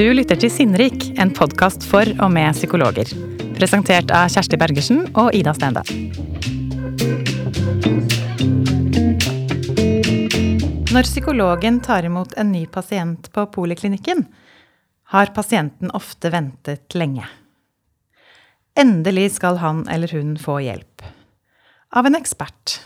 Du 0.00 0.06
lytter 0.16 0.38
til 0.40 0.48
Sinnrik, 0.48 1.02
en 1.20 1.28
podkast 1.36 1.82
for 1.84 2.08
og 2.24 2.30
med 2.32 2.54
psykologer. 2.56 3.10
Presentert 3.52 4.08
av 4.16 4.30
Kjersti 4.32 4.56
Bergersen 4.56 5.02
og 5.12 5.34
Ida 5.36 5.52
Stende. 5.52 5.82
Når 10.88 11.04
psykologen 11.04 11.82
tar 11.84 12.08
imot 12.08 12.32
en 12.40 12.48
ny 12.48 12.62
pasient 12.72 13.28
på 13.34 13.44
poliklinikken, 13.52 14.24
har 15.12 15.34
pasienten 15.36 15.92
ofte 15.92 16.32
ventet 16.32 16.96
lenge. 16.96 17.28
Endelig 18.80 19.34
skal 19.36 19.60
han 19.60 19.84
eller 19.84 20.16
hun 20.16 20.32
få 20.40 20.62
hjelp. 20.64 21.04
Av 21.92 22.08
en 22.08 22.16
ekspert. 22.16 22.78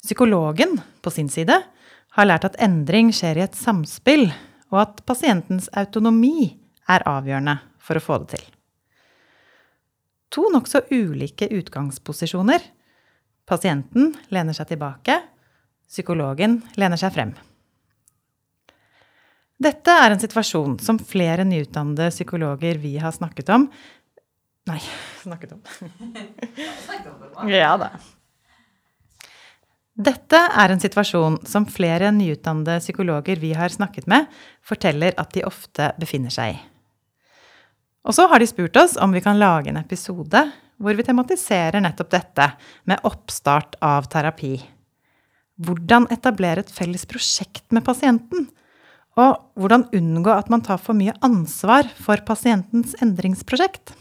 Psykologen, 0.00 0.80
på 1.04 1.12
sin 1.12 1.28
side, 1.28 1.60
har 2.16 2.32
lært 2.32 2.48
at 2.48 2.56
endring 2.70 3.12
skjer 3.12 3.36
i 3.36 3.48
et 3.50 3.62
samspill 3.66 4.30
og 4.74 4.80
at 4.82 5.00
pasientens 5.06 5.70
autonomi 5.78 6.50
er 6.90 7.06
avgjørende 7.06 7.56
for 7.78 7.96
å 7.96 8.02
få 8.02 8.18
det 8.24 8.34
til. 8.34 8.44
To 10.34 10.48
nokså 10.50 10.82
ulike 10.90 11.46
utgangsposisjoner. 11.54 12.62
Pasienten 13.46 14.10
lener 14.34 14.56
seg 14.56 14.72
tilbake, 14.72 15.20
psykologen 15.86 16.58
lener 16.80 16.98
seg 16.98 17.14
frem. 17.14 17.34
Dette 19.64 19.94
er 19.94 20.10
en 20.10 20.20
situasjon 20.20 20.80
som 20.82 20.98
flere 20.98 21.46
nyutdannede 21.46 22.10
psykologer 22.10 22.80
vi 22.82 22.96
har 22.98 23.14
snakket 23.14 23.52
om 23.54 23.68
Nei, 24.64 24.78
snakket 25.20 25.50
om. 25.52 25.60
ja 27.52 27.74
da. 27.76 27.90
Dette 29.94 30.38
er 30.50 30.72
en 30.74 30.80
situasjon 30.82 31.36
som 31.46 31.68
flere 31.70 32.08
nyutdannede 32.10 32.80
psykologer 32.82 33.38
vi 33.38 33.52
har 33.54 33.70
snakket 33.70 34.08
med, 34.10 34.26
forteller 34.58 35.14
at 35.20 35.30
de 35.36 35.44
ofte 35.46 35.92
befinner 36.02 36.34
seg 36.34 36.56
i. 36.56 36.62
Og 38.04 38.16
så 38.16 38.26
har 38.28 38.42
de 38.42 38.48
spurt 38.50 38.76
oss 38.76 38.98
om 39.00 39.14
vi 39.14 39.22
kan 39.24 39.38
lage 39.38 39.70
en 39.70 39.78
episode 39.80 40.42
hvor 40.82 40.98
vi 40.98 41.06
tematiserer 41.06 41.78
nettopp 41.80 42.10
dette 42.10 42.48
med 42.90 43.06
oppstart 43.06 43.78
av 43.86 44.10
terapi. 44.10 44.56
Hvordan 45.62 46.08
etablere 46.12 46.64
et 46.64 46.74
felles 46.74 47.06
prosjekt 47.06 47.70
med 47.70 47.86
pasienten? 47.86 48.48
Og 49.14 49.38
hvordan 49.54 49.86
unngå 49.94 50.32
at 50.34 50.50
man 50.50 50.64
tar 50.66 50.80
for 50.82 50.98
mye 50.98 51.14
ansvar 51.22 51.86
for 52.02 52.18
pasientens 52.26 52.96
endringsprosjekt? 52.98 53.94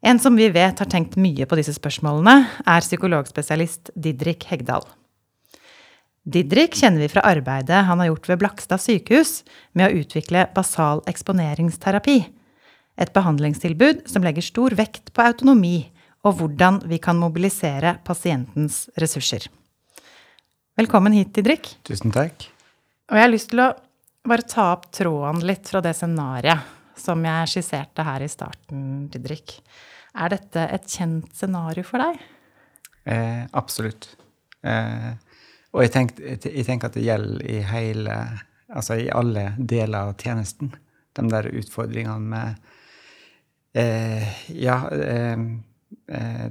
En 0.00 0.18
som 0.22 0.36
vi 0.38 0.46
vet 0.54 0.78
har 0.78 0.86
tenkt 0.86 1.16
mye 1.18 1.46
på 1.48 1.58
disse 1.58 1.74
spørsmålene, 1.74 2.46
er 2.62 2.84
psykologspesialist 2.84 3.90
Didrik 3.98 4.46
Hegdal. 4.46 4.86
Didrik 6.28 6.76
kjenner 6.78 7.02
vi 7.02 7.10
fra 7.10 7.24
arbeidet 7.26 7.86
han 7.88 7.98
har 8.02 8.10
gjort 8.12 8.28
ved 8.30 8.40
Blakstad 8.42 8.82
sykehus 8.82 9.42
med 9.72 9.88
å 9.88 10.02
utvikle 10.02 10.46
basal 10.54 11.02
eksponeringsterapi. 11.10 12.18
Et 12.98 13.12
behandlingstilbud 13.14 14.04
som 14.10 14.26
legger 14.26 14.44
stor 14.44 14.76
vekt 14.78 15.10
på 15.16 15.24
autonomi 15.24 15.88
og 16.26 16.38
hvordan 16.38 16.82
vi 16.90 16.98
kan 17.02 17.18
mobilisere 17.18 17.96
pasientens 18.06 18.86
ressurser. 19.00 19.48
Velkommen 20.78 21.14
hit, 21.16 21.32
Didrik. 21.34 21.72
Tusen 21.86 22.14
takk. 22.14 22.50
Og 23.10 23.18
jeg 23.18 23.24
har 23.24 23.32
lyst 23.32 23.50
til 23.50 23.64
å 23.64 23.72
bare 24.28 24.46
ta 24.46 24.72
opp 24.76 24.90
tråden 24.94 25.42
litt 25.48 25.66
fra 25.70 25.82
det 25.82 25.96
scenarioet 25.96 26.77
som 27.00 27.22
jeg 27.26 27.52
skisserte 27.52 28.04
her 28.06 28.24
i 28.24 28.30
starten, 28.30 29.06
Didrik. 29.12 29.58
Er 30.18 30.32
dette 30.34 30.64
et 30.74 30.88
kjent 30.90 31.30
scenario 31.36 31.86
for 31.86 32.02
deg? 32.02 32.20
Eh, 33.08 33.44
absolutt. 33.56 34.10
Eh, 34.66 35.12
og 35.72 35.84
jeg, 35.84 35.92
tenk, 35.94 36.14
tenker 36.42 36.88
at 36.90 36.96
det 36.96 37.06
gjelder 37.06 37.44
i 37.46 37.62
hele 37.68 38.18
Altså 38.68 38.98
i 39.00 39.06
alle 39.08 39.54
deler 39.56 40.10
av 40.10 40.18
tjenesten. 40.20 40.74
De 41.16 41.22
der 41.32 41.46
utfordringene 41.56 42.20
med 42.20 42.58
eh, 43.72 44.26
Ja, 44.52 44.82
eh, 44.92 45.40
eh, 46.12 46.48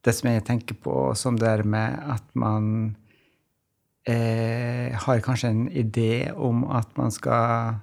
det 0.00 0.14
som 0.16 0.30
jeg 0.30 0.46
tenker 0.46 0.78
på 0.80 0.94
som 1.18 1.36
det 1.36 1.50
er 1.50 1.64
med 1.68 1.98
at 2.08 2.24
man 2.38 2.70
eh, 4.08 4.96
har 4.96 5.20
kanskje 5.24 5.50
en 5.52 5.66
idé 5.68 6.30
om 6.32 6.64
at 6.72 6.88
man 6.96 7.12
skal 7.12 7.82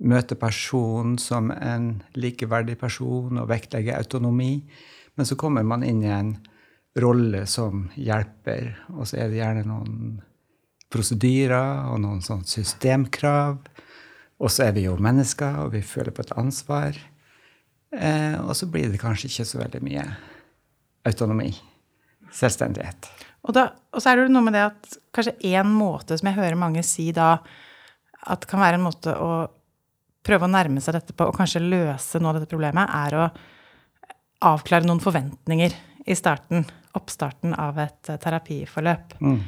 møte 0.00 0.36
personen 0.40 1.18
som 1.20 1.50
en 1.52 1.92
likeverdig 2.16 2.78
person 2.80 3.40
og 3.40 3.50
vektlegge 3.50 3.96
autonomi. 3.98 4.54
Men 5.16 5.28
så 5.28 5.36
kommer 5.36 5.66
man 5.66 5.84
inn 5.84 6.02
i 6.04 6.12
en 6.14 6.34
rolle 7.00 7.44
som 7.46 7.88
hjelper, 7.94 8.72
og 8.96 9.06
så 9.06 9.20
er 9.20 9.30
det 9.30 9.40
gjerne 9.40 9.66
noen 9.68 10.18
prosedyrer 10.90 11.86
og 11.92 12.00
noen 12.02 12.22
sånn 12.24 12.42
systemkrav. 12.48 13.60
Og 14.40 14.50
så 14.50 14.66
er 14.66 14.74
vi 14.76 14.86
jo 14.88 14.96
mennesker, 14.98 15.60
og 15.66 15.74
vi 15.76 15.84
føler 15.84 16.14
på 16.16 16.24
et 16.24 16.34
ansvar. 16.40 16.96
Eh, 17.92 18.36
og 18.40 18.54
så 18.56 18.66
blir 18.70 18.90
det 18.90 19.02
kanskje 19.02 19.28
ikke 19.30 19.46
så 19.46 19.60
veldig 19.60 19.82
mye 19.84 20.06
autonomi. 21.06 21.52
Selvstendighet. 22.34 23.10
Og, 23.46 23.54
da, 23.56 23.70
og 23.92 24.02
så 24.02 24.12
er 24.12 24.20
det 24.20 24.32
noe 24.32 24.44
med 24.46 24.56
det 24.56 24.66
at 24.68 24.98
kanskje 25.14 25.36
én 25.52 25.70
måte 25.72 26.18
som 26.18 26.28
jeg 26.30 26.38
hører 26.38 26.58
mange 26.58 26.82
si 26.86 27.10
da, 27.16 27.38
at 28.30 28.44
kan 28.48 28.60
være 28.62 28.78
en 28.78 28.84
måte 28.84 29.14
å 29.16 29.32
prøve 30.26 30.46
å 30.46 30.52
nærme 30.52 30.82
seg 30.84 30.98
dette 30.98 31.16
på 31.16 31.28
og 31.28 31.36
kanskje 31.36 31.62
løse 31.64 32.20
noe 32.20 32.34
av 32.34 32.40
dette 32.40 32.50
problemet, 32.50 32.90
er 32.90 33.16
å 33.16 33.28
avklare 34.50 34.88
noen 34.88 35.02
forventninger 35.02 35.74
i 36.06 36.16
starten. 36.16 36.66
Oppstarten 36.96 37.54
av 37.54 37.78
et 37.78 38.10
eh, 38.10 38.18
terapiforløp. 38.20 39.16
Mm. 39.22 39.40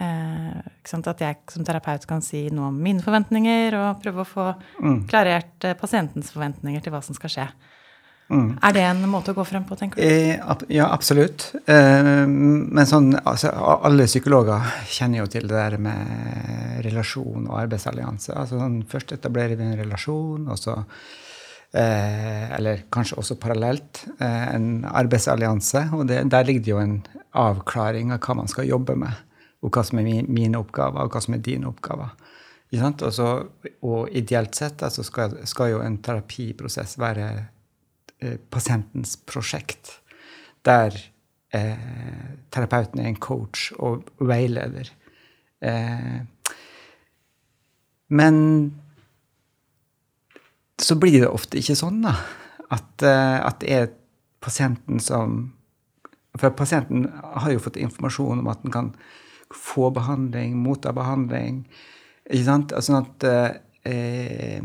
Eh, 0.00 0.58
at 0.96 1.22
jeg 1.24 1.52
som 1.52 1.64
terapeut 1.66 2.04
kan 2.08 2.22
si 2.24 2.46
noe 2.54 2.70
om 2.70 2.78
mine 2.80 3.02
forventninger 3.04 3.74
og 3.76 3.98
prøve 4.02 4.22
å 4.22 4.28
få 4.28 4.46
mm. 4.78 5.00
klarert 5.10 5.66
eh, 5.66 5.76
pasientens 5.78 6.30
forventninger 6.34 6.84
til 6.84 6.94
hva 6.94 7.02
som 7.04 7.18
skal 7.18 7.34
skje. 7.34 7.46
Mm. 8.28 8.58
Er 8.60 8.74
det 8.76 8.82
en 8.84 9.06
måte 9.08 9.32
å 9.32 9.36
gå 9.38 9.44
frem 9.48 9.64
på, 9.64 9.76
tenker 9.80 9.96
du? 9.96 10.04
Eh, 10.04 10.64
ja, 10.76 10.90
absolutt. 10.92 11.46
Eh, 11.64 12.26
men 12.28 12.88
sånn, 12.88 13.14
altså, 13.22 13.54
alle 13.88 14.04
psykologer 14.08 14.66
kjenner 14.92 15.22
jo 15.22 15.30
til 15.32 15.48
det 15.48 15.56
der 15.56 15.78
med 15.80 16.82
relasjon 16.84 17.48
og 17.48 17.56
arbeidsallianse. 17.62 18.34
Altså, 18.36 18.60
sånn, 18.60 18.82
først 18.90 19.16
etablerer 19.16 19.56
vi 19.56 19.64
en 19.64 19.80
relasjon, 19.80 20.44
og 20.44 20.60
så 20.60 20.76
eh, 21.72 22.52
Eller 22.58 22.84
kanskje 22.92 23.16
også 23.22 23.40
parallelt 23.40 24.04
en 24.20 24.84
arbeidsallianse. 24.84 25.88
Og 25.96 26.06
det, 26.12 26.22
der 26.28 26.44
ligger 26.44 26.66
det 26.66 26.74
jo 26.74 26.84
en 26.84 27.00
avklaring 27.32 28.12
av 28.12 28.20
hva 28.24 28.42
man 28.42 28.48
skal 28.52 28.68
jobbe 28.68 28.96
med. 28.96 29.24
Og 29.64 29.72
hva 29.72 29.82
som 29.82 29.98
er 30.02 30.28
mine 30.28 30.60
oppgaver, 30.60 31.00
og 31.00 31.16
hva 31.16 31.24
som 31.24 31.34
er 31.34 31.44
dine 31.44 31.72
oppgaver. 31.72 32.12
Og, 32.76 33.12
så, 33.16 33.28
og 33.88 34.10
ideelt 34.12 34.52
sett 34.54 34.82
altså 34.84 35.00
skal, 35.00 35.38
skal 35.48 35.70
jo 35.72 35.78
en 35.80 36.02
terapiprosess 36.04 36.98
være 37.00 37.30
pasientens 38.50 39.16
prosjekt, 39.28 40.00
der 40.66 40.96
eh, 41.54 42.34
terapeuten 42.50 43.00
er 43.00 43.12
en 43.12 43.20
coach 43.22 43.70
og 43.78 44.08
veileder. 44.18 44.90
Eh, 45.60 46.18
men 48.08 48.36
så 50.78 50.96
blir 50.96 51.20
det 51.20 51.30
ofte 51.30 51.58
ikke 51.60 51.76
sånn, 51.78 52.02
da. 52.04 52.14
At, 52.74 52.90
eh, 53.02 53.38
at 53.42 53.62
det 53.62 53.70
er 53.74 53.94
pasienten 54.44 55.00
som 55.02 55.54
For 56.38 56.52
pasienten 56.54 57.08
har 57.10 57.50
jo 57.50 57.58
fått 57.58 57.78
informasjon 57.80 58.38
om 58.44 58.48
at 58.52 58.60
den 58.62 58.70
kan 58.70 58.90
få 59.50 59.88
behandling, 59.90 60.52
motta 60.60 60.92
behandling. 60.94 61.64
Ikke 62.28 62.44
sant? 62.46 62.74
Sånn 62.84 63.00
at 63.00 63.24
eh, 63.88 64.60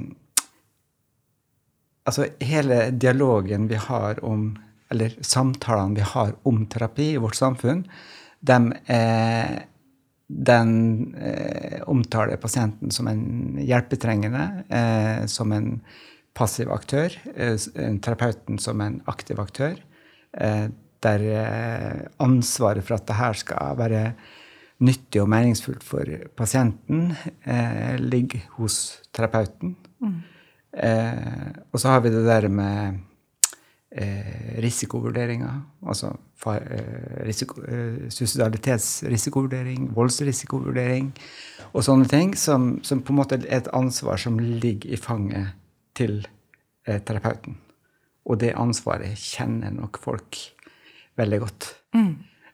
altså 2.05 2.27
hele 2.43 2.91
dialogen 2.91 3.67
vi 3.71 3.79
har 3.79 4.23
om 4.25 4.53
Eller 4.93 5.15
samtalene 5.25 5.95
vi 5.97 6.03
har 6.05 6.35
om 6.45 6.65
terapi 6.69 7.15
i 7.15 7.17
vårt 7.17 7.33
samfunn, 7.33 7.79
de, 8.45 8.57
er 8.85 9.63
den 10.27 10.73
eh, 11.17 11.79
omtaler 11.89 12.37
pasienten 12.37 12.91
som 12.93 13.07
en 13.09 13.57
hjelpetrengende, 13.57 14.43
eh, 14.69 15.25
som 15.25 15.51
en 15.55 15.79
passiv 16.37 16.71
aktør, 16.73 17.13
eh, 17.35 17.57
terapeuten 18.01 18.59
som 18.59 18.81
en 18.81 19.01
aktiv 19.05 19.39
aktør. 19.39 19.75
Eh, 20.33 20.67
der 21.03 21.19
eh, 21.19 22.01
ansvaret 22.23 22.83
for 22.83 22.95
at 22.95 23.07
det 23.07 23.17
her 23.19 23.33
skal 23.33 23.77
være 23.77 24.03
nyttig 24.83 25.21
og 25.21 25.29
meningsfullt 25.29 25.83
for 25.85 26.09
pasienten, 26.35 27.13
ligger 28.01 28.41
hos 28.57 28.99
terapeuten. 29.15 29.75
Mm. 30.01 30.17
Eh, 30.73 31.49
og 31.71 31.79
så 31.79 31.93
har 31.93 32.01
vi 32.01 32.09
det 32.13 32.23
der 32.25 32.47
med 32.49 32.99
eh, 33.91 34.61
risikovurderinger. 34.63 35.61
Altså 35.87 36.13
eh, 36.47 37.25
risiko, 37.27 37.61
eh, 37.63 38.09
suicidalitetsrisikovurdering, 38.09 39.91
voldsrisikovurdering 39.95 41.11
og 41.73 41.83
sånne 41.85 42.09
ting, 42.09 42.33
som, 42.37 42.79
som, 42.83 43.01
på 43.01 43.13
en 43.13 43.21
måte 43.21 43.39
er 43.41 43.61
et 43.61 43.71
ansvar 43.73 44.17
som 44.21 44.39
ligger 44.39 44.93
i 44.93 44.99
fanget 44.99 45.53
til 45.97 46.21
eh, 46.87 46.99
terapeuten. 46.99 47.59
Og 48.25 48.39
det 48.39 48.53
ansvaret 48.57 49.19
kjenner 49.19 49.73
nok 49.75 49.99
folk 50.01 50.39
veldig 51.19 51.39
godt. 51.43 51.69
Mm. 51.93 52.13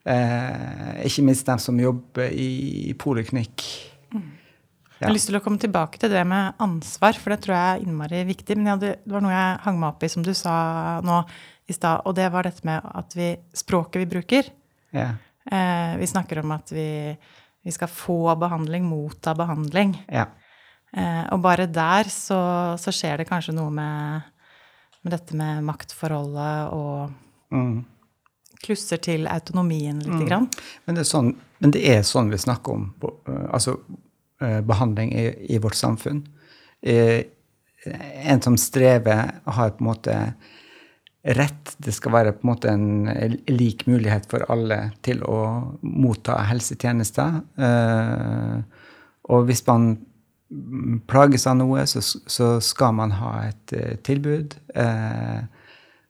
Eh, 0.10 1.06
ikke 1.06 1.24
minst 1.28 1.48
dem 1.48 1.60
som 1.62 1.80
jobber 1.80 2.32
i, 2.32 2.50
i 2.90 2.94
poliklinikk. 2.98 3.64
Mm. 4.14 4.30
Jeg 5.00 5.08
har 5.08 5.14
lyst 5.16 5.30
til 5.30 5.38
å 5.40 5.44
komme 5.44 5.60
tilbake 5.62 6.00
til 6.02 6.10
det 6.12 6.26
med 6.28 6.54
ansvar, 6.60 7.14
for 7.16 7.32
det 7.32 7.40
tror 7.46 7.56
jeg 7.56 7.76
er 7.78 7.84
innmari 7.86 8.24
viktig. 8.28 8.58
Men 8.58 8.74
hadde, 8.74 8.96
det 9.06 9.14
var 9.14 9.22
noe 9.24 9.32
jeg 9.32 9.60
hang 9.64 9.78
meg 9.80 9.94
opp 9.94 10.04
i, 10.04 10.10
som 10.12 10.24
du 10.26 10.34
sa 10.36 10.56
nå 11.06 11.22
i 11.70 11.74
stad, 11.74 12.02
og 12.06 12.16
det 12.18 12.26
var 12.34 12.44
dette 12.50 12.66
med 12.68 12.82
at 13.00 13.16
vi, 13.16 13.30
språket 13.56 14.02
vi 14.04 14.10
bruker 14.18 14.50
Ja. 14.92 15.12
eh, 15.52 15.98
Vi 16.02 16.08
snakker 16.10 16.40
om 16.44 16.52
at 16.52 16.72
vi, 16.74 17.16
vi 17.64 17.72
skal 17.72 17.88
få 17.88 18.36
behandling, 18.40 18.84
motta 18.90 19.36
behandling. 19.36 19.96
ja. 20.12 20.26
Eh, 20.92 21.28
og 21.32 21.42
bare 21.46 21.68
der 21.70 22.08
så, 22.10 22.76
så 22.82 22.90
skjer 22.90 23.18
det 23.22 23.28
kanskje 23.30 23.54
noe 23.54 23.70
med, 23.70 24.24
med 25.06 25.12
dette 25.14 25.36
med 25.38 25.64
maktforholdet 25.64 26.74
og 26.74 27.12
Mm. 27.54 27.86
klusser 28.62 28.98
til 29.02 29.28
autonomien 29.28 30.00
lite 30.04 30.26
grann. 30.28 30.50
Men, 30.86 30.96
det 30.96 31.06
sånn, 31.06 31.36
men 31.60 31.72
det 31.72 31.82
er 31.90 32.02
sånn 32.06 32.30
vi 32.30 32.38
snakker 32.38 32.74
om 32.74 32.94
eh, 33.04 33.46
altså, 33.54 33.78
behandling 34.40 35.12
i, 35.14 35.26
i 35.56 35.58
vårt 35.60 35.76
samfunn. 35.76 36.22
Eh, 36.82 37.26
en 38.24 38.42
som 38.42 38.58
strever, 38.58 39.32
har 39.44 39.70
på 39.70 39.84
en 39.84 39.90
måte 39.90 40.16
rett. 41.24 41.76
Det 41.78 41.94
skal 41.96 42.14
være 42.16 42.36
på 42.36 42.44
en 42.44 42.52
måte 42.52 42.72
en 42.72 43.38
lik 43.52 43.86
mulighet 43.88 44.28
for 44.32 44.46
alle 44.52 44.82
til 45.06 45.24
å 45.28 45.40
motta 45.82 46.40
helsetjenester. 46.50 47.42
Eh, 47.60 48.60
og 49.30 49.50
hvis 49.50 49.64
man 49.68 49.92
plages 51.10 51.46
av 51.48 51.60
noe, 51.60 51.86
så, 51.88 52.02
så 52.02 52.58
skal 52.64 52.96
man 52.98 53.14
ha 53.20 53.34
et 53.50 53.76
eh, 53.76 53.96
tilbud. 54.06 54.56
Eh, 54.74 55.42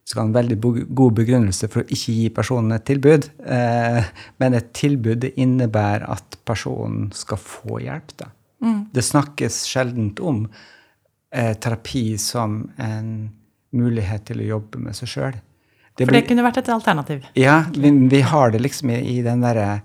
skal 0.10 0.24
ha 0.24 0.28
en 0.28 0.34
veldig 0.34 0.56
god 0.98 1.14
begrunnelse 1.20 1.68
for 1.70 1.84
å 1.84 1.90
ikke 1.94 2.14
gi 2.18 2.30
personen 2.34 2.74
et 2.74 2.86
tilbud. 2.90 3.28
Eh, 3.46 4.08
men 4.42 4.58
et 4.58 4.72
tilbud 4.74 5.28
innebærer 5.36 6.08
at 6.10 6.40
personen 6.50 7.12
skal 7.14 7.38
få 7.44 7.78
hjelp. 7.84 8.16
Da. 8.18 8.32
Det 8.90 9.04
snakkes 9.06 9.60
sjelden 9.70 10.10
om 10.26 10.48
eh, 10.50 11.54
terapi 11.62 12.18
som 12.18 12.64
en 12.82 13.12
mulighet 13.78 14.26
til 14.32 14.42
å 14.42 14.50
jobbe 14.56 14.82
med 14.82 14.98
seg 14.98 15.14
sjøl. 15.14 15.38
For 16.00 16.16
det 16.16 16.24
kunne 16.30 16.46
vært 16.46 16.62
et 16.62 16.70
alternativ. 16.74 17.26
Ja, 17.38 17.66
vi, 17.76 17.90
vi 18.10 18.22
har 18.26 18.52
det 18.54 18.62
liksom 18.64 18.90
i, 18.96 18.98
i 19.14 19.16
den 19.22 19.42
derre 19.44 19.82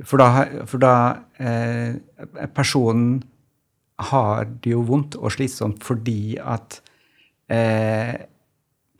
for 0.06 0.22
da, 0.22 0.28
for 0.70 0.80
da 0.80 0.94
eh, 1.40 2.46
Personen 2.54 3.22
har 4.10 4.48
det 4.62 4.72
jo 4.72 4.84
vondt 4.88 5.18
og 5.18 5.32
slitsomt 5.34 5.82
fordi 5.84 6.38
at 6.40 6.80
eh, 7.52 8.16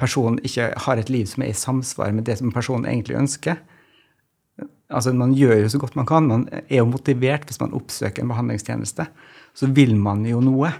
personen 0.00 0.40
ikke 0.44 0.70
har 0.84 1.00
et 1.00 1.12
liv 1.12 1.28
som 1.28 1.44
er 1.44 1.52
i 1.52 1.56
samsvar 1.56 2.12
med 2.16 2.26
det 2.28 2.38
som 2.40 2.52
personen 2.52 2.88
egentlig 2.88 3.18
ønsker. 3.20 3.60
Altså, 4.90 5.12
Man 5.14 5.34
gjør 5.36 5.62
jo 5.62 5.72
så 5.72 5.80
godt 5.80 5.96
man 5.96 6.08
kan. 6.08 6.28
Man 6.28 6.48
er 6.52 6.80
jo 6.80 6.88
motivert 6.90 7.46
hvis 7.48 7.60
man 7.62 7.74
oppsøker 7.76 8.22
en 8.24 8.32
behandlingstjeneste. 8.32 9.06
Så 9.54 9.70
vil 9.74 9.96
man 9.96 10.24
jo 10.26 10.40
noe. 10.44 10.72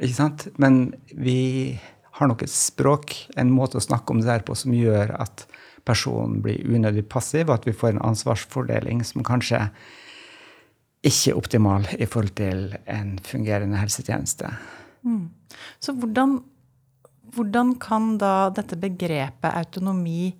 ikke 0.00 0.18
sant? 0.18 0.46
Men 0.58 0.94
vi 1.12 1.78
har 2.18 2.28
nok 2.28 2.44
et 2.44 2.52
språk, 2.52 3.14
en 3.36 3.50
måte 3.52 3.78
å 3.80 3.84
snakke 3.84 4.12
om 4.12 4.20
det 4.20 4.28
der 4.28 4.44
på, 4.46 4.54
som 4.54 4.74
gjør 4.76 5.14
at 5.22 5.46
personen 5.88 6.42
blir 6.44 6.62
unødig 6.68 7.06
passiv, 7.10 7.48
og 7.48 7.56
at 7.56 7.66
vi 7.66 7.74
får 7.74 7.94
en 7.94 8.04
ansvarsfordeling 8.12 9.02
som 9.06 9.24
kanskje 9.26 9.64
ikke 11.02 11.34
optimal 11.34 11.86
i 11.98 12.06
forhold 12.06 12.34
til 12.38 12.70
en 12.90 13.16
fungerende 13.26 13.80
helsetjeneste. 13.80 14.50
Så 15.82 15.94
hvordan, 15.98 16.36
hvordan 17.34 17.74
kan 17.82 18.16
da 18.22 18.50
dette 18.54 18.78
begrepet 18.78 19.50
autonomi 19.50 20.30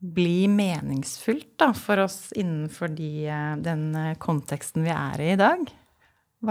bli 0.00 0.48
meningsfullt 0.48 1.58
da, 1.60 1.74
for 1.76 2.00
oss 2.06 2.30
innenfor 2.32 2.88
de, 2.96 3.10
eh, 3.28 3.56
den 3.60 3.90
eh, 3.94 4.16
konteksten 4.16 4.86
vi 4.86 4.94
er 4.94 5.20
i 5.20 5.32
i 5.34 5.38
dag? 5.40 5.66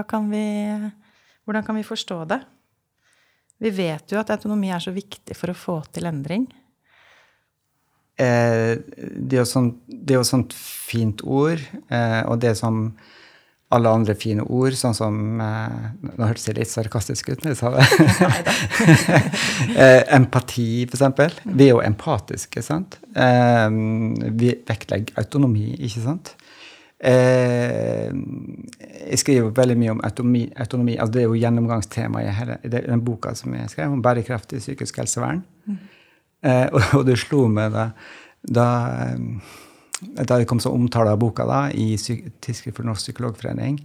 Kan 0.06 0.30
vi, 0.30 0.46
hvordan 1.44 1.66
kan 1.66 1.80
vi 1.80 1.88
forstå 1.88 2.20
det? 2.30 2.44
Vi 3.60 3.72
vet 3.74 4.12
jo 4.14 4.20
at 4.22 4.30
autonomi 4.30 4.70
er 4.70 4.84
så 4.84 4.94
viktig 4.94 5.34
for 5.36 5.50
å 5.50 5.58
få 5.58 5.80
til 5.90 6.06
endring. 6.06 6.46
Eh, 8.20 8.74
det 9.00 9.38
er 9.38 9.42
jo 9.44 9.48
sånn, 9.48 9.72
et 9.96 10.28
sånt 10.28 10.56
fint 10.56 11.24
ord, 11.24 11.62
eh, 11.88 12.22
og 12.28 12.42
det 12.44 12.58
som 12.60 12.90
alle 13.70 13.92
andre 13.94 14.16
fine 14.18 14.42
ord, 14.50 14.74
sånn 14.74 14.96
som 14.98 15.42
eh, 15.46 15.90
Nå 16.10 16.26
hørtes 16.26 16.48
jeg 16.50 16.58
litt 16.58 16.72
sarkastisk 16.72 17.30
ut 17.30 17.44
når 17.46 17.54
jeg 17.54 17.60
sa 17.60 17.70
det. 17.76 17.86
eh, 19.84 20.02
empati, 20.18 20.70
eksempel. 20.88 21.36
Vi 21.46 21.68
er 21.68 21.76
jo 21.76 21.84
empatiske, 21.86 22.66
sant? 22.66 22.98
Vi 23.14 24.56
vektlegger 24.68 25.22
autonomi, 25.22 25.72
ikke 25.78 26.06
sant? 26.08 26.34
Eh, 27.00 28.10
jeg 29.08 29.20
skriver 29.22 29.54
veldig 29.56 29.78
mye 29.80 29.94
om 29.94 30.02
autonomi. 30.04 30.50
autonomi 30.60 30.98
altså 30.98 31.14
det 31.14 31.22
er 31.22 31.30
jo 31.30 31.38
gjennomgangstema 31.40 32.24
i 32.26 32.34
hele, 32.36 32.58
i 32.64 32.72
den 32.74 33.06
boka 33.06 33.32
som 33.36 33.54
jeg 33.56 33.72
skrev 33.72 33.94
om 33.94 34.02
bærekraftig 34.04 34.60
psykisk 34.60 35.00
helsevern. 35.00 35.46
Eh, 35.70 35.99
og, 36.72 36.82
og 37.00 37.08
det 37.08 37.18
slo 37.20 37.48
meg 37.52 37.74
da, 37.74 37.90
da, 38.42 38.68
eh, 39.06 39.56
da 40.24 40.38
det 40.38 40.48
kom 40.50 40.62
så 40.64 40.72
omtale 40.76 41.14
av 41.14 41.20
boka 41.22 41.48
da, 41.48 41.66
i 41.72 41.96
Tidsskrift 41.98 42.78
for 42.78 42.88
Norsk 42.88 43.10
Psykologforening, 43.10 43.80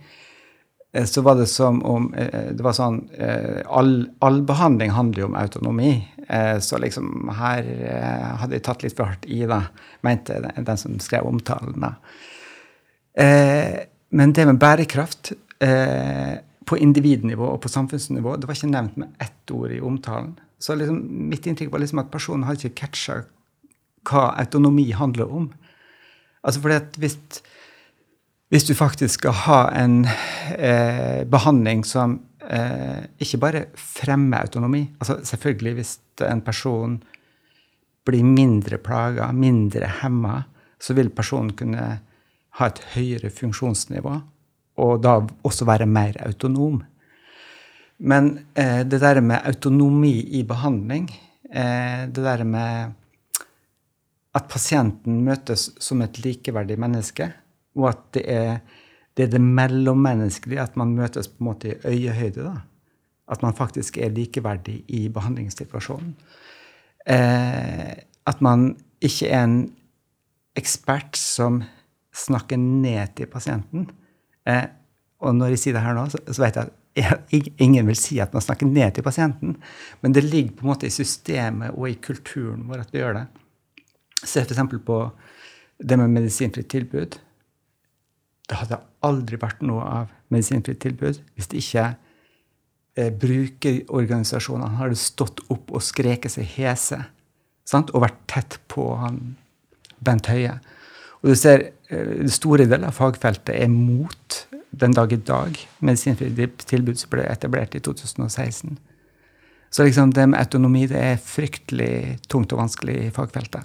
eh, 0.92 1.06
så 1.10 1.24
var 1.26 1.38
det 1.40 1.48
som 1.50 1.82
om 1.82 2.12
eh, 2.14 2.52
Det 2.54 2.64
var 2.64 2.76
sånn 2.76 3.00
eh, 3.18 3.62
all, 3.66 3.96
all 4.24 4.42
behandling 4.46 4.94
handler 4.94 5.24
jo 5.24 5.30
om 5.32 5.38
autonomi. 5.40 5.96
Eh, 6.28 6.58
så 6.62 6.78
liksom 6.78 7.32
her 7.40 7.64
eh, 7.64 8.30
hadde 8.40 8.58
jeg 8.58 8.66
tatt 8.68 8.86
litt 8.86 8.96
for 8.96 9.10
hardt 9.10 9.26
i, 9.26 9.42
da, 9.50 9.64
mente 10.06 10.38
den, 10.56 10.78
som 10.78 10.98
skrev 11.02 11.26
omtalen. 11.28 11.80
da. 11.82 11.94
Eh, 13.18 13.82
men 14.14 14.32
det 14.32 14.46
med 14.46 14.60
bærekraft 14.62 15.32
eh, 15.58 16.38
på 16.64 16.78
individnivå 16.78 17.48
og 17.50 17.60
på 17.64 17.68
samfunnsnivå, 17.68 18.36
det 18.38 18.48
var 18.48 18.56
ikke 18.56 18.70
nevnt 18.70 18.96
med 19.00 19.18
ett 19.22 19.50
ord 19.52 19.72
i 19.74 19.82
omtalen. 19.82 20.36
Så 20.58 20.76
liksom, 20.78 21.00
mitt 21.30 21.46
inntrykk 21.46 21.72
var 21.72 21.82
liksom 21.82 22.02
at 22.02 22.12
personen 22.12 22.46
har 22.48 22.58
ikke 22.58 22.76
catcha 22.84 23.22
hva 24.04 24.28
autonomi 24.40 24.90
handler 24.92 25.30
om. 25.32 25.48
Altså 26.44 26.60
fordi 26.60 26.76
at 26.76 26.98
hvis, 27.00 27.16
hvis 28.52 28.68
du 28.68 28.74
faktisk 28.76 29.20
skal 29.20 29.36
ha 29.46 29.60
en 29.80 30.04
eh, 30.04 31.24
behandling 31.28 31.84
som 31.88 32.18
eh, 32.44 33.06
ikke 33.24 33.40
bare 33.40 33.64
fremmer 33.80 34.44
autonomi 34.44 34.82
altså 34.98 35.22
Selvfølgelig 35.24 35.74
hvis 35.78 35.94
en 36.28 36.42
person 36.44 36.98
blir 38.04 38.24
mindre 38.24 38.76
plaga, 38.76 39.30
mindre 39.32 39.88
hemma, 40.02 40.42
så 40.76 40.92
vil 40.92 41.08
personen 41.08 41.54
kunne 41.56 41.84
ha 42.58 42.66
et 42.68 42.80
høyere 42.92 43.30
funksjonsnivå, 43.32 44.18
og 44.84 44.98
da 45.02 45.14
også 45.46 45.64
være 45.64 45.86
mer 45.88 46.18
autonom. 46.26 46.82
Men 47.98 48.38
eh, 48.54 48.82
det 48.86 49.00
der 49.00 49.20
med 49.20 49.44
autonomi 49.44 50.16
i 50.38 50.42
behandling, 50.42 51.08
eh, 51.50 52.06
det 52.10 52.24
der 52.24 52.44
med 52.44 52.92
at 54.34 54.48
pasienten 54.50 55.22
møtes 55.24 55.70
som 55.78 56.02
et 56.02 56.18
likeverdig 56.18 56.78
menneske, 56.80 57.30
og 57.78 57.88
at 57.92 58.02
det 58.16 58.24
er 58.30 58.56
det, 59.16 59.28
det 59.30 59.40
mellommenneskelige, 59.40 60.62
at 60.62 60.76
man 60.76 60.96
møtes 60.96 61.28
på 61.30 61.42
en 61.42 61.50
måte 61.52 61.70
i 61.70 61.78
øyehøyde. 61.86 62.42
da. 62.42 62.56
At 63.30 63.42
man 63.42 63.54
faktisk 63.54 63.98
er 63.98 64.10
likeverdig 64.10 64.84
i 64.88 65.08
behandlingssituasjonen. 65.08 66.16
Eh, 67.06 67.92
at 68.26 68.40
man 68.40 68.76
ikke 69.00 69.28
er 69.28 69.44
en 69.44 69.72
ekspert 70.56 71.16
som 71.16 71.62
snakker 72.14 72.56
ned 72.56 73.14
til 73.16 73.26
pasienten. 73.26 73.90
Eh, 74.46 74.66
og 75.20 75.34
når 75.34 75.54
jeg 75.54 75.58
sier 75.58 75.76
det 75.76 75.82
her 75.82 75.94
nå, 75.94 76.08
så, 76.10 76.18
så 76.26 76.42
vet 76.42 76.56
jeg 76.56 76.68
at 76.68 76.80
ingen 76.94 77.88
vil 77.90 77.98
si 77.98 78.20
at 78.22 78.34
man 78.34 78.44
snakker 78.44 78.68
ned 78.70 78.94
til 78.94 79.06
pasienten, 79.06 79.56
men 80.00 80.14
det 80.14 80.24
ligger 80.24 80.54
på 80.54 80.66
en 80.66 80.72
måte 80.72 80.86
i 80.86 80.94
systemet 80.94 81.74
og 81.74 81.88
i 81.90 81.98
kulturen 81.98 82.66
vår 82.68 82.84
at 82.84 82.94
vi 82.94 83.02
gjør 83.02 83.18
det. 83.18 83.24
Se 84.24 84.44
f.eks. 84.44 84.62
på 84.86 84.98
det 85.78 85.98
med 85.98 86.14
medisinfritt 86.14 86.70
tilbud. 86.70 87.18
Det 88.48 88.60
hadde 88.60 88.80
aldri 89.04 89.40
vært 89.40 89.64
noe 89.66 89.84
av 89.84 90.12
medisinfritt 90.32 90.80
tilbud 90.84 91.20
hvis 91.34 91.50
det 91.50 91.62
ikke 91.62 91.86
eh, 92.98 93.10
brukerorganisasjonene 93.10 94.78
hadde 94.78 95.00
stått 95.00 95.42
opp 95.52 95.72
og 95.74 95.84
skreket 95.84 96.36
seg 96.36 96.48
hese 96.56 97.00
sant? 97.68 97.90
og 97.92 98.04
vært 98.04 98.20
tett 98.30 98.58
på 98.70 98.92
han 99.00 99.36
Bent 100.04 100.28
Høie. 100.28 100.58
Og 101.22 101.32
du 101.32 101.38
ser 101.40 101.70
eh, 101.88 102.26
store 102.30 102.68
deler 102.68 102.90
av 102.90 102.98
fagfeltet 102.98 103.56
er 103.56 103.72
mot 103.72 104.44
den 104.80 104.94
dag 104.96 105.12
i 105.12 105.20
dag 105.20 105.58
medisinfrie 105.78 106.48
tilbud 106.66 106.98
som 106.98 107.12
ble 107.14 107.26
etablert 107.30 107.74
i 107.74 107.82
2016. 107.84 108.76
Så 109.74 109.84
liksom 109.84 110.12
det 110.14 110.26
med 110.30 110.38
autonomi 110.38 110.84
det 110.86 111.00
er 111.02 111.22
fryktelig 111.22 112.20
tungt 112.30 112.52
og 112.54 112.60
vanskelig 112.62 112.98
i 113.06 113.12
fagfeltet. 113.14 113.64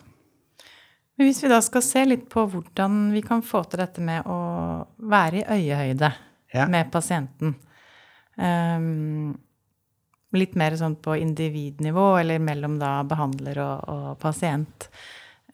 Men 1.19 1.27
hvis 1.27 1.43
vi 1.43 1.51
da 1.51 1.59
skal 1.61 1.83
se 1.83 2.01
litt 2.07 2.29
på 2.31 2.45
hvordan 2.47 3.09
vi 3.13 3.21
kan 3.21 3.43
få 3.45 3.65
til 3.67 3.81
dette 3.83 4.01
med 4.01 4.25
å 4.25 4.39
være 5.11 5.41
i 5.41 5.57
øyehøyde 5.57 6.09
ja. 6.55 6.65
med 6.71 6.89
pasienten 6.93 7.53
um, 8.39 9.33
Litt 10.31 10.53
mer 10.61 10.75
sånn 10.77 10.93
på 11.01 11.15
individnivå, 11.17 12.05
eller 12.21 12.41
mellom 12.41 12.75
da 12.77 12.99
behandler 13.01 13.57
og, 13.63 13.87
og 13.89 14.09
pasient. 14.21 14.85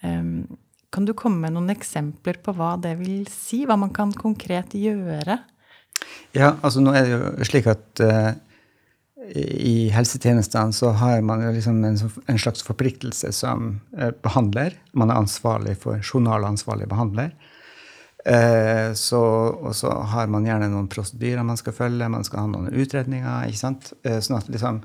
Um, 0.04 0.42
kan 0.94 1.06
du 1.08 1.14
komme 1.18 1.42
med 1.44 1.56
noen 1.56 1.74
eksempler 1.74 2.40
på 2.44 2.54
hva 2.56 2.76
det 2.82 2.96
vil 3.02 3.26
si? 3.32 3.64
Hva 3.68 3.78
man 3.80 3.94
kan 3.96 4.14
konkret 4.16 4.76
gjøre? 4.78 5.40
Ja, 6.36 6.56
altså 6.62 6.84
nå 6.84 6.94
er 6.96 7.06
det 7.06 7.16
jo 7.16 7.48
slik 7.48 7.70
at 7.72 8.04
uh, 8.04 8.32
i 9.36 9.90
helsetjenestene 9.96 10.76
så 10.76 10.92
har 11.00 11.24
man 11.26 11.44
jo 11.46 11.54
liksom 11.56 11.82
en, 11.88 11.98
en, 11.98 12.40
slags 12.42 12.66
forpliktelse 12.68 13.32
som 13.36 13.80
uh, 13.98 14.12
behandler. 14.24 14.78
Man 14.94 15.12
er 15.12 15.22
ansvarlig 15.24 15.78
for 15.82 16.04
journalansvarlig 16.04 16.90
behandler. 16.92 17.36
Eh, 18.26 18.90
så, 18.98 19.20
og 19.54 19.76
så 19.78 19.92
har 20.10 20.32
man 20.34 20.48
gjerne 20.48 20.72
noen 20.72 20.88
prosedyrer 20.90 21.46
man 21.46 21.60
skal 21.60 21.76
følge, 21.78 22.08
man 22.10 22.24
skal 22.26 22.42
ha 22.42 22.48
noen 22.50 22.72
utredninger. 22.74 23.46
ikke 23.46 23.60
sant? 23.60 23.92
Sånn 24.02 24.40
at 24.40 24.50
liksom 24.50 24.80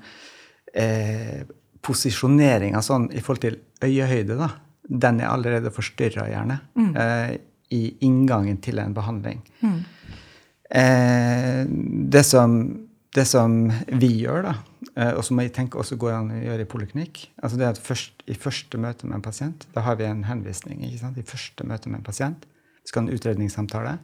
Posisjoneringa 1.80 2.82
sånn 2.84 3.06
i 3.16 3.22
forhold 3.24 3.40
til 3.46 3.56
øyehøyde, 3.80 4.36
da, 4.36 4.50
den 4.90 5.22
er 5.22 5.30
allerede 5.30 5.70
forstyrra, 5.70 6.26
gjerne. 6.30 6.60
Mm. 6.74 6.92
Eh, 6.96 7.32
I 7.70 7.82
inngangen 8.02 8.58
til 8.58 8.80
en 8.82 8.94
behandling. 8.94 9.42
Mm. 9.62 9.80
Eh, 10.70 11.64
det 12.10 12.24
som 12.26 12.56
det 13.14 13.26
som 13.26 13.64
vi 13.86 14.10
gjør, 14.22 14.44
da, 14.46 14.54
eh, 14.94 15.12
og 15.16 15.24
som 15.26 15.40
jeg 15.42 15.52
tenker 15.54 15.82
også 15.82 15.98
går 15.98 16.12
an 16.14 16.30
å 16.30 16.40
gjøre 16.44 16.62
i 16.62 16.70
poliklinikk, 16.70 17.24
altså 17.42 17.58
det 17.58 17.70
at 17.72 17.82
først, 17.82 18.22
I 18.30 18.36
første 18.38 18.78
møte 18.78 19.08
med 19.08 19.18
en 19.18 19.24
pasient 19.24 19.66
da 19.74 19.82
har 19.82 19.98
vi 19.98 20.06
en 20.06 20.24
henvisning. 20.28 20.84
ikke 20.84 21.00
sant? 21.00 21.18
I 21.18 21.26
første 21.26 21.66
møte 21.66 21.90
med 21.90 22.00
en 22.00 22.06
pasient 22.06 22.46
skal 22.84 23.02
ha 23.02 23.08
en 23.08 23.16
utredningssamtale. 23.16 23.98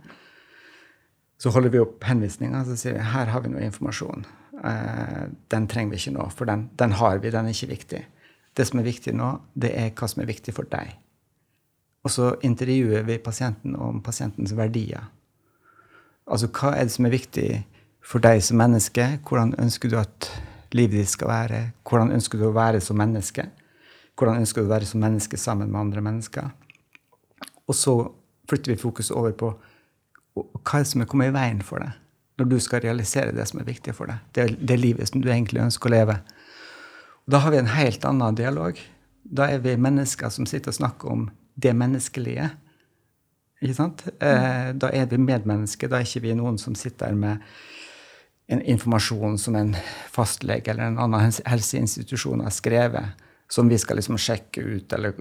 Så 1.38 1.52
holder 1.54 1.70
vi 1.70 1.78
opp 1.84 2.02
henvisninga 2.04 2.64
og 2.64 2.78
sier 2.80 2.96
vi, 2.96 3.06
her 3.12 3.30
har 3.30 3.44
vi 3.44 3.52
noe 3.52 3.62
informasjon. 3.62 4.26
Eh, 4.64 5.24
den 5.54 5.68
trenger 5.70 5.94
vi 5.94 6.02
ikke 6.02 6.16
nå, 6.18 6.28
for 6.34 6.50
den, 6.50 6.68
den, 6.80 6.96
har 6.98 7.22
vi, 7.22 7.30
den 7.30 7.46
er 7.46 7.54
ikke 7.54 7.74
viktig. 7.76 8.02
Det 8.56 8.64
som 8.64 8.80
er 8.80 8.88
viktig 8.88 9.12
nå, 9.16 9.34
det 9.54 9.74
er 9.76 9.92
hva 9.92 10.08
som 10.08 10.22
er 10.22 10.30
viktig 10.30 10.54
for 10.56 10.68
deg. 10.72 10.94
Og 12.06 12.12
så 12.12 12.32
intervjuer 12.46 13.04
vi 13.04 13.18
pasienten 13.20 13.74
om 13.76 13.98
pasientens 14.04 14.54
verdier. 14.56 15.08
Altså 16.26 16.48
hva 16.54 16.72
er 16.74 16.86
det 16.86 16.94
som 16.94 17.08
er 17.08 17.14
viktig 17.14 17.48
for 18.06 18.22
deg 18.22 18.42
som 18.44 18.60
menneske. 18.60 19.06
Hvordan 19.26 19.54
ønsker 19.62 19.90
du 19.90 19.98
at 19.98 20.30
livet 20.76 21.02
ditt 21.02 21.12
skal 21.12 21.32
være? 21.32 21.62
Hvordan 21.86 22.14
ønsker 22.14 22.38
du 22.38 22.48
å 22.48 22.54
være 22.54 22.80
som 22.84 22.98
menneske? 23.00 23.48
Hvordan 24.16 24.40
ønsker 24.42 24.62
du 24.62 24.70
å 24.70 24.74
være 24.74 24.88
som 24.88 25.02
menneske 25.02 25.38
sammen 25.40 25.72
med 25.72 25.80
andre 25.80 26.04
mennesker? 26.04 26.52
Og 27.66 27.74
så 27.74 27.96
flytter 28.48 28.72
vi 28.72 28.80
fokus 28.80 29.10
over 29.10 29.34
på 29.36 29.52
hva 30.36 30.82
som 30.86 31.02
er 31.02 31.10
kommet 31.10 31.32
i 31.32 31.36
veien 31.36 31.62
for 31.64 31.82
deg 31.82 32.02
når 32.36 32.48
du 32.50 32.58
skal 32.60 32.82
realisere 32.84 33.32
det 33.32 33.46
som 33.48 33.62
er 33.62 33.64
viktig 33.64 33.94
for 33.96 34.10
deg. 34.10 34.20
Det, 34.36 34.44
det 34.60 34.76
livet 34.76 35.08
som 35.08 35.22
du 35.24 35.30
egentlig 35.32 35.62
ønsker 35.64 35.88
å 35.88 35.94
leve. 35.94 36.18
Da 37.26 37.42
har 37.42 37.50
vi 37.50 37.58
en 37.58 37.66
helt 37.66 38.04
annen 38.04 38.34
dialog. 38.38 38.78
Da 39.22 39.48
er 39.50 39.58
vi 39.58 39.74
mennesker 39.76 40.30
som 40.30 40.46
sitter 40.46 40.70
og 40.70 40.78
snakker 40.78 41.10
om 41.10 41.26
det 41.58 41.72
menneskelige. 41.74 42.50
Ikke 43.62 43.74
sant? 43.74 44.04
Eh, 44.20 44.70
da 44.76 44.90
er 44.92 45.08
vi 45.10 45.18
medmennesker. 45.18 45.90
Da 45.90 45.98
er 45.98 46.06
ikke 46.06 46.22
vi 46.28 46.36
noen 46.38 46.58
som 46.62 46.76
sitter 46.78 47.16
med 47.18 47.42
en 48.46 48.62
informasjon 48.62 49.38
som 49.42 49.56
en 49.58 49.74
fastlege 50.12 50.70
eller 50.70 50.92
en 50.92 51.00
annen 51.02 51.32
helseinstitusjon 51.50 52.44
har 52.46 52.54
skrevet, 52.54 53.24
som 53.50 53.66
vi 53.68 53.78
skal 53.78 53.98
liksom 53.98 54.18
sjekke 54.20 54.62
ut 54.62 54.92
eller 54.94 55.18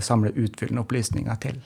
samle 0.00 0.32
utfyllende 0.32 0.86
opplysninger 0.86 1.36
til. 1.42 1.60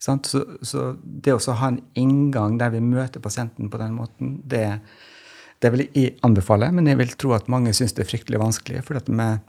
Så, 0.00 0.18
så, 0.64 0.84
det 1.00 1.32
å 1.36 1.56
ha 1.60 1.68
en 1.68 1.80
inngang 1.98 2.58
der 2.60 2.72
vi 2.72 2.80
møter 2.84 3.20
pasienten 3.20 3.68
på 3.72 3.80
den 3.80 3.96
måten, 3.96 4.38
det, 4.48 4.80
det 5.60 5.70
vil 5.74 5.86
jeg 5.86 6.16
anbefale. 6.26 6.70
Men 6.72 6.88
jeg 6.88 6.98
vil 7.00 7.16
tro 7.20 7.34
at 7.36 7.50
mange 7.52 7.72
syns 7.76 7.94
det 7.96 8.04
er 8.04 8.10
fryktelig 8.10 8.40
vanskelig, 8.40 8.84
For 8.86 9.00
at 9.00 9.08
de 9.10 9.16
er 9.20 9.40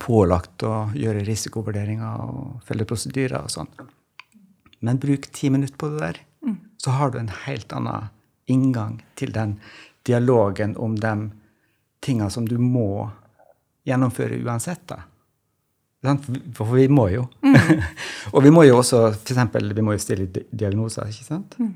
pålagt 0.00 0.62
å 0.62 0.90
gjøre 0.94 1.26
risikovurderinger 1.26 2.24
og 2.24 2.64
følge 2.66 2.88
prosedyrer 2.88 3.42
og 3.42 3.52
sånn. 3.52 3.70
Men 4.80 5.00
bruk 5.02 5.28
ti 5.34 5.50
minutter 5.50 5.76
på 5.76 5.90
det 5.92 6.00
der, 6.00 6.20
mm. 6.46 6.56
så 6.80 6.96
har 6.96 7.10
du 7.10 7.18
en 7.20 7.32
helt 7.44 7.72
annen 7.76 8.08
inngang 8.50 9.00
til 9.18 9.34
den 9.34 9.58
dialogen 10.08 10.76
om 10.80 10.96
de 10.98 11.14
tinga 12.00 12.30
som 12.30 12.46
du 12.48 12.56
må 12.58 13.10
gjennomføre 13.84 14.38
uansett. 14.40 14.86
da. 14.88 15.02
For 16.56 16.72
vi 16.72 16.88
må 16.88 17.10
jo. 17.12 17.26
Mm. 17.44 17.82
og 18.34 18.42
vi 18.46 18.52
må 18.54 18.64
jo 18.64 18.78
også 18.80 19.02
for 19.12 19.34
eksempel, 19.34 19.72
vi 19.76 19.84
må 19.84 19.96
jo 19.96 20.02
stille 20.02 20.30
diagnoser. 20.32 21.10
ikke 21.12 21.28
sant? 21.28 21.58
Mm. 21.60 21.74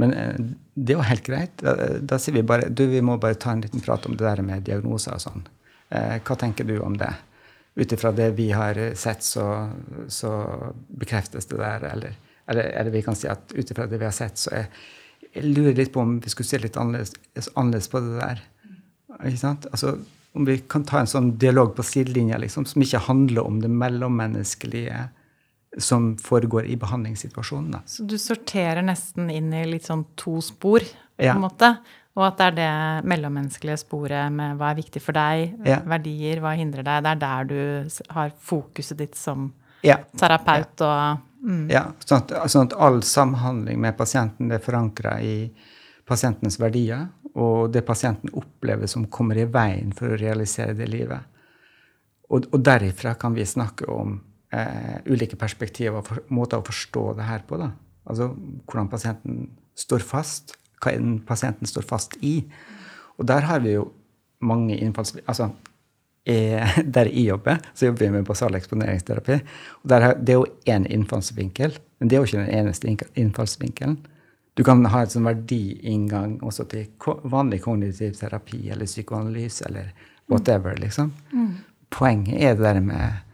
Men 0.00 0.14
eh, 0.14 0.40
det 0.74 0.94
er 0.94 0.98
jo 0.98 1.06
helt 1.06 1.26
greit. 1.26 1.54
Da, 1.62 1.74
da, 2.00 2.18
sier 2.18 2.38
vi 2.38 2.46
bare 2.46 2.70
du, 2.70 2.86
vi 2.90 3.02
må 3.04 3.18
bare 3.22 3.38
ta 3.40 3.54
en 3.54 3.62
liten 3.64 3.84
prat 3.84 4.06
om 4.08 4.16
det 4.16 4.26
der 4.26 4.42
med 4.46 4.66
diagnoser 4.66 5.16
og 5.16 5.22
sånn. 5.22 5.46
Eh, 5.94 6.18
hva 6.24 6.38
tenker 6.40 6.66
du 6.68 6.76
om 6.82 6.98
det? 6.98 7.12
Ut 7.74 7.92
ifra 7.94 8.12
det 8.14 8.32
vi 8.38 8.50
har 8.54 8.78
sett, 8.98 9.22
så, 9.26 9.46
så 10.08 10.34
bekreftes 10.88 11.50
det 11.50 11.58
der. 11.58 11.88
Eller, 11.90 12.18
eller, 12.46 12.70
eller 12.70 12.94
vi 12.94 13.02
kan 13.06 13.18
si 13.18 13.30
at 13.30 13.54
ut 13.54 13.70
ifra 13.70 13.88
det 13.90 13.98
vi 13.98 14.06
har 14.06 14.14
sett, 14.14 14.38
så 14.38 14.54
er 14.62 14.68
jeg 15.34 15.50
lurer 15.50 15.74
litt 15.74 15.90
på 15.94 16.02
om 16.02 16.18
vi 16.22 16.30
skulle 16.30 16.46
se 16.46 16.60
litt 16.62 16.76
annerledes, 16.78 17.48
annerledes 17.58 17.90
på 17.90 18.02
det 18.04 18.18
der. 18.20 18.42
Ikke 19.26 19.40
sant? 19.40 19.66
Altså, 19.74 19.96
om 20.34 20.46
vi 20.46 20.60
kan 20.70 20.84
ta 20.86 21.00
en 21.00 21.10
sånn 21.10 21.32
dialog 21.42 21.74
på 21.76 21.86
sidelinja 21.86 22.38
liksom, 22.42 22.66
som 22.70 22.82
ikke 22.82 23.02
handler 23.08 23.46
om 23.46 23.60
det 23.62 23.70
mellommenneskelige 23.70 25.08
som 25.78 26.12
foregår 26.20 26.68
i 26.70 26.76
behandlingssituasjonen. 26.80 27.74
Da. 27.76 27.82
Så 27.86 28.06
du 28.06 28.16
sorterer 28.20 28.82
nesten 28.84 29.30
inn 29.32 29.52
i 29.54 29.64
litt 29.66 29.88
sånn 29.88 30.04
to 30.20 30.38
spor, 30.44 30.84
på 31.16 31.26
en 31.30 31.42
måte? 31.42 31.74
Og 32.14 32.22
at 32.28 32.38
det 32.38 32.46
er 32.46 32.56
det 32.58 33.10
mellommenneskelige 33.10 33.80
sporet 33.82 34.30
med 34.30 34.54
hva 34.60 34.70
er 34.70 34.78
viktig 34.78 35.02
for 35.02 35.16
deg, 35.16 35.56
ja. 35.66 35.80
verdier, 35.82 36.38
hva 36.42 36.54
hindrer 36.54 36.86
deg. 36.86 37.02
Det 37.02 37.10
er 37.10 37.22
der 37.24 37.48
du 37.50 38.10
har 38.14 38.34
fokuset 38.38 39.00
ditt 39.02 39.18
som 39.18 39.48
ja. 39.82 39.98
terapeut 40.18 40.84
og 40.86 41.30
Mm. 41.44 41.66
Ja, 41.68 41.90
sånn 42.00 42.22
at, 42.22 42.32
sånn 42.48 42.70
at, 42.70 42.74
all 42.80 43.02
samhandling 43.04 43.80
med 43.80 43.98
pasienten 43.98 44.52
er 44.54 44.62
forankra 44.64 45.18
i 45.20 45.50
pasientens 46.08 46.56
verdier, 46.60 47.10
og 47.34 47.72
det 47.74 47.84
pasienten 47.84 48.32
opplever 48.38 48.88
som 48.88 49.04
kommer 49.12 49.38
i 49.40 49.44
veien 49.50 49.92
for 49.96 50.14
å 50.14 50.20
realisere 50.20 50.76
det 50.78 50.88
livet. 50.88 51.26
Og, 52.30 52.48
og 52.48 52.62
derifra 52.64 53.14
kan 53.20 53.36
vi 53.36 53.44
snakke 53.48 53.88
om 53.92 54.16
eh, 54.54 54.96
ulike 55.10 55.38
perspektiver 55.40 56.00
og 56.00 56.30
måter 56.34 56.60
å 56.60 56.66
forstå 56.66 57.04
det 57.18 57.28
her 57.28 57.44
på. 57.48 57.58
Da. 57.60 57.72
Altså 58.06 58.30
hvordan 58.64 58.90
pasienten 58.92 59.44
står 59.78 60.06
fast, 60.06 60.56
hva 60.82 60.94
pasienten 61.26 61.68
står 61.68 61.86
fast 61.88 62.18
i. 62.22 62.38
Og 63.18 63.26
der 63.28 63.46
har 63.48 63.62
vi 63.64 63.76
jo 63.76 63.88
mange 64.44 64.76
innfallsvinkler. 64.76 65.28
Altså, 65.30 65.50
er, 66.26 66.64
der 66.96 67.10
jeg 67.10 67.28
jobber, 67.28 67.60
så 67.74 67.90
jobber 67.90 68.06
vi 68.06 68.12
med 68.16 68.26
basal 68.28 68.56
eksponeringsterapi. 68.56 69.38
Og 69.82 69.92
der, 69.92 70.12
det 70.14 70.34
er 70.34 70.40
jo 70.40 70.48
én 70.70 70.88
innfallsvinkel, 70.88 71.78
men 71.98 72.10
det 72.10 72.16
er 72.16 72.22
jo 72.22 72.30
ikke 72.30 72.44
den 72.44 72.58
eneste 72.60 72.96
innfallsvinkelen. 73.14 73.98
Du 74.54 74.62
kan 74.62 74.84
ha 74.86 75.02
et 75.02 75.10
sånn 75.10 75.26
verdiinngang 75.26 76.36
også 76.46 76.68
til 76.70 76.86
vanlig 77.30 77.64
kognitiv 77.64 78.14
terapi 78.20 78.68
eller 78.70 78.86
psykoanalyse 78.86 79.66
eller 79.66 79.88
whatever. 80.30 80.76
liksom. 80.78 81.10
Mm. 81.32 81.56
Poenget 81.90 82.38
er 82.38 82.54
det 82.54 82.62
der 82.62 82.80
med 82.80 83.24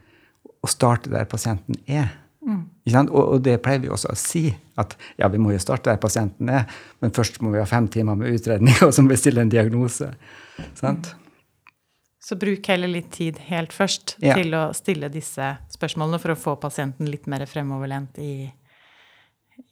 å 0.61 0.69
starte 0.71 1.13
der 1.13 1.29
pasienten 1.31 1.79
er. 1.87 2.11
Mm. 2.41 2.65
Og, 3.11 3.21
og, 3.21 3.39
det 3.45 3.59
pleier 3.65 3.83
vi 3.83 3.91
også 3.93 4.13
å 4.13 4.19
si. 4.19 4.47
At 4.81 4.97
ja, 5.21 5.29
vi 5.33 5.41
må 5.41 5.53
jo 5.55 5.61
starte 5.63 5.93
der 5.93 6.01
pasienten 6.01 6.51
er, 6.53 6.69
men 7.01 7.15
først 7.17 7.41
må 7.45 7.53
vi 7.55 7.61
ha 7.61 7.67
fem 7.69 7.89
timer 7.93 8.19
med 8.21 8.37
utredning, 8.37 8.77
og 8.87 8.95
så 8.97 9.05
må 9.05 9.15
vi 9.15 9.21
stille 9.21 9.45
en 9.45 9.53
diagnose. 9.53 10.13
Sant? 10.79 11.13
Mm. 11.13 11.17
Så 12.21 12.37
bruk 12.37 12.69
heller 12.69 12.91
litt 12.93 13.09
tid 13.17 13.39
helt 13.49 13.73
først 13.73 14.19
ja. 14.21 14.37
til 14.37 14.53
å 14.55 14.69
stille 14.77 15.09
disse 15.13 15.47
spørsmålene 15.73 16.21
for 16.21 16.35
å 16.35 16.39
få 16.39 16.55
pasienten 16.61 17.09
litt 17.09 17.25
mer 17.31 17.47
fremoverlent 17.49 18.21
i, 18.21 18.35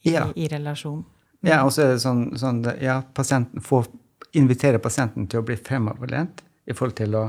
i, 0.01 0.15
ja. 0.15 0.25
i 0.35 0.49
relasjon. 0.51 1.03
Mm. 1.43 1.51
Ja, 1.51 1.61
og 1.63 1.75
så 1.77 1.85
er 1.85 1.93
det 1.93 2.01
sånn, 2.03 2.25
sånn 2.41 2.65
ja, 2.83 3.03
pasienten 3.15 3.63
får 3.63 3.91
invitere 4.39 4.81
pasienten 4.83 5.29
til 5.31 5.43
å 5.43 5.47
bli 5.47 5.59
fremoverlent 5.61 6.43
i 6.69 6.75
forhold 6.77 6.97
til 6.99 7.15
å 7.17 7.29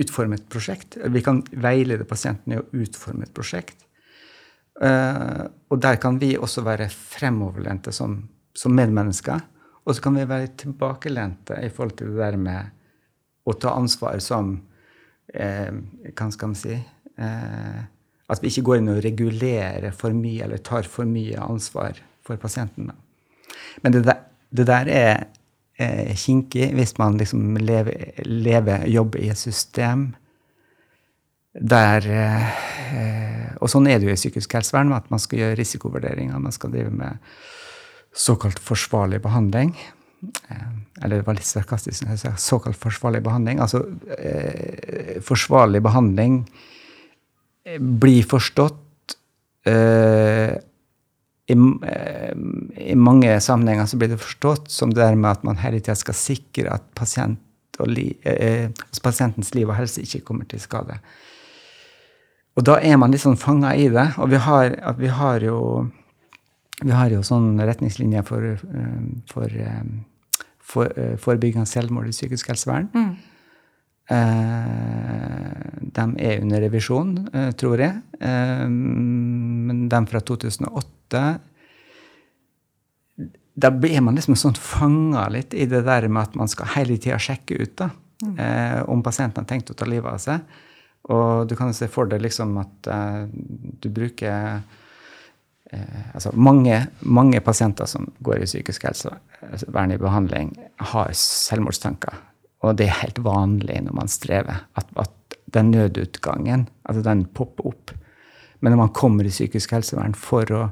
utforme 0.00 0.38
et 0.38 0.46
prosjekt. 0.48 0.96
Vi 1.12 1.20
kan 1.22 1.42
veilede 1.60 2.06
pasienten 2.08 2.54
i 2.54 2.56
å 2.56 2.64
utforme 2.80 3.26
et 3.26 3.34
prosjekt. 3.36 3.84
Uh, 4.80 5.44
og 5.70 5.78
der 5.84 6.00
kan 6.02 6.16
vi 6.18 6.32
også 6.34 6.64
være 6.66 6.88
fremoverlente 6.90 7.92
som, 7.94 8.16
som 8.56 8.74
medmennesker. 8.74 9.44
Og 9.84 9.96
så 9.96 10.04
kan 10.04 10.16
vi 10.16 10.24
være 10.28 10.54
tilbakelente 10.58 11.58
i 11.62 11.70
forhold 11.72 11.98
til 11.98 12.14
det 12.14 12.22
der 12.22 12.38
med 12.40 12.72
å 13.44 13.54
ta 13.60 13.74
ansvar 13.76 14.20
som 14.24 14.56
eh, 15.34 15.72
Hva 16.16 16.28
skal 16.32 16.52
man 16.52 16.58
si? 16.58 16.78
Eh, 17.20 17.80
at 18.32 18.40
vi 18.40 18.48
ikke 18.48 18.64
går 18.70 18.80
inn 18.80 18.92
og 18.94 19.02
regulerer 19.04 19.92
for 19.92 20.16
mye 20.16 20.46
eller 20.46 20.62
tar 20.64 20.88
for 20.88 21.08
mye 21.08 21.36
ansvar 21.44 22.00
for 22.24 22.40
pasienten. 22.40 22.88
Men 23.84 23.92
det 23.92 24.06
der, 24.06 24.22
det 24.48 24.66
der 24.70 24.88
er 24.88 25.10
eh, 25.12 25.26
kinkig 25.74 26.68
hvis 26.78 26.92
man 27.00 27.16
liksom 27.18 27.56
lever, 27.58 28.20
lever, 28.22 28.84
jobber 28.86 29.24
i 29.24 29.30
et 29.32 29.40
system 29.40 30.12
der 31.54 32.06
eh, 32.10 33.50
Og 33.62 33.70
sånn 33.70 33.86
er 33.86 34.00
det 34.00 34.08
jo 34.08 34.14
i 34.14 34.18
psykisk 34.18 34.56
helsevern, 34.58 34.92
at 34.92 35.06
man 35.12 35.22
skal 35.22 35.40
gjøre 35.40 35.58
risikovurderinger. 35.60 36.40
Man 36.42 36.54
skal 36.54 36.72
drive 36.74 36.90
med 36.92 37.22
såkalt 38.14 38.58
forsvarlig 38.62 39.20
behandling. 39.22 39.70
Eh, 40.50 40.66
eller 41.02 41.20
det 41.20 41.26
var 41.28 41.38
litt 41.38 41.48
sarkastisk 41.48 42.04
når 42.04 42.14
jeg 42.14 42.22
sa 42.24 42.34
såkalt 42.42 42.78
forsvarlig 42.80 43.22
behandling. 43.24 43.62
Altså 43.62 43.84
eh, 44.18 45.22
forsvarlig 45.24 45.80
behandling 45.86 46.42
eh, 47.64 47.78
blir 47.78 48.26
forstått 48.28 49.16
eh, 49.70 50.58
i, 51.46 51.52
eh, 51.86 52.32
i, 52.76 52.94
mange 52.94 53.40
sammenhenger 53.40 53.86
så 53.86 53.98
blir 54.00 54.08
det 54.14 54.22
forstått 54.22 54.70
som 54.70 54.92
det 54.94 55.02
der 55.02 55.16
med 55.18 55.30
at 55.30 55.44
man 55.44 55.60
hele 55.60 55.80
tida 55.80 55.96
skal 55.98 56.16
sikre 56.16 56.72
at 56.72 56.86
pasient 56.96 57.40
li, 57.90 58.14
eh, 58.22 58.70
pasientens 59.02 59.52
liv 59.54 59.68
og 59.68 59.76
helse 59.76 60.00
ikke 60.04 60.22
kommer 60.24 60.48
til 60.48 60.62
skade. 60.62 60.96
Og 62.54 62.64
da 62.64 62.78
er 62.80 62.96
man 62.96 63.12
litt 63.12 63.24
sånn 63.24 63.36
fanga 63.40 63.74
i 63.74 63.88
det. 63.90 64.06
Og 64.22 64.30
vi 64.30 64.38
har, 64.38 64.76
vi 64.96 65.10
har 65.10 65.42
jo 65.42 65.58
vi 66.84 66.94
har 66.94 67.10
jo 67.10 67.22
sånn 67.26 67.58
retningslinjer 67.58 68.22
for, 68.26 68.56
for 69.30 69.50
for, 70.64 70.88
uh, 70.96 71.16
forebygging 71.20 71.60
av 71.60 71.68
selvmord 71.68 72.08
i 72.08 72.14
psykisk 72.14 72.48
helsevern. 72.48 72.88
Mm. 72.94 73.10
Uh, 74.10 75.82
de 75.94 76.06
er 76.24 76.40
under 76.40 76.62
revisjon, 76.64 77.12
tror 77.60 77.82
jeg. 77.84 78.00
men 78.20 79.84
de 79.88 80.00
fra 80.10 80.20
2008 80.20 80.93
Da 83.54 83.70
blir 83.70 84.00
man 84.02 84.18
liksom 84.18 84.36
sånn 84.38 84.56
fanga 84.58 85.28
litt 85.30 85.54
i 85.54 85.66
det 85.70 85.84
der 85.86 86.08
med 86.10 86.30
at 86.30 86.38
man 86.38 86.50
skal 86.50 86.72
hele 86.74 86.98
tida 86.98 87.20
sjekke 87.22 87.60
ut 87.60 87.76
da, 87.78 87.90
mm. 88.24 88.38
om 88.90 89.02
pasienten 89.06 89.44
har 89.44 89.50
tenkt 89.52 89.70
å 89.70 89.76
ta 89.78 89.86
livet 89.86 90.10
av 90.10 90.22
seg. 90.22 90.56
Og 91.14 91.44
du 91.46 91.54
kan 91.54 91.70
jo 91.70 91.76
se 91.76 91.86
for 91.92 92.10
deg 92.10 92.24
liksom 92.24 92.56
at 92.58 92.88
du 93.84 93.90
bruker 93.92 94.58
eh, 95.70 96.04
altså 96.14 96.32
mange, 96.34 96.80
mange, 97.00 97.42
pasienter 97.44 97.86
som 97.90 98.08
går 98.24 98.42
i 98.42 98.48
psykisk 98.48 98.86
helsevern 98.88 99.94
i 99.94 100.00
behandling, 100.00 100.54
har 100.94 101.12
selvmordstanker. 101.18 102.16
Og 102.64 102.78
det 102.78 102.88
er 102.88 103.02
helt 103.02 103.20
vanlig 103.24 103.82
når 103.84 103.98
man 103.98 104.10
strever, 104.10 104.64
at, 104.74 104.88
at 104.96 105.38
den 105.54 105.70
nødutgangen 105.74 106.68
altså 106.88 107.04
den 107.04 107.26
popper 107.36 107.70
opp. 107.74 107.92
Men 108.60 108.72
når 108.72 108.80
man 108.86 108.94
kommer 108.96 109.26
i 109.26 109.32
psykisk 109.32 109.74
helsevern 109.76 110.16
for 110.16 110.50
å 110.56 110.62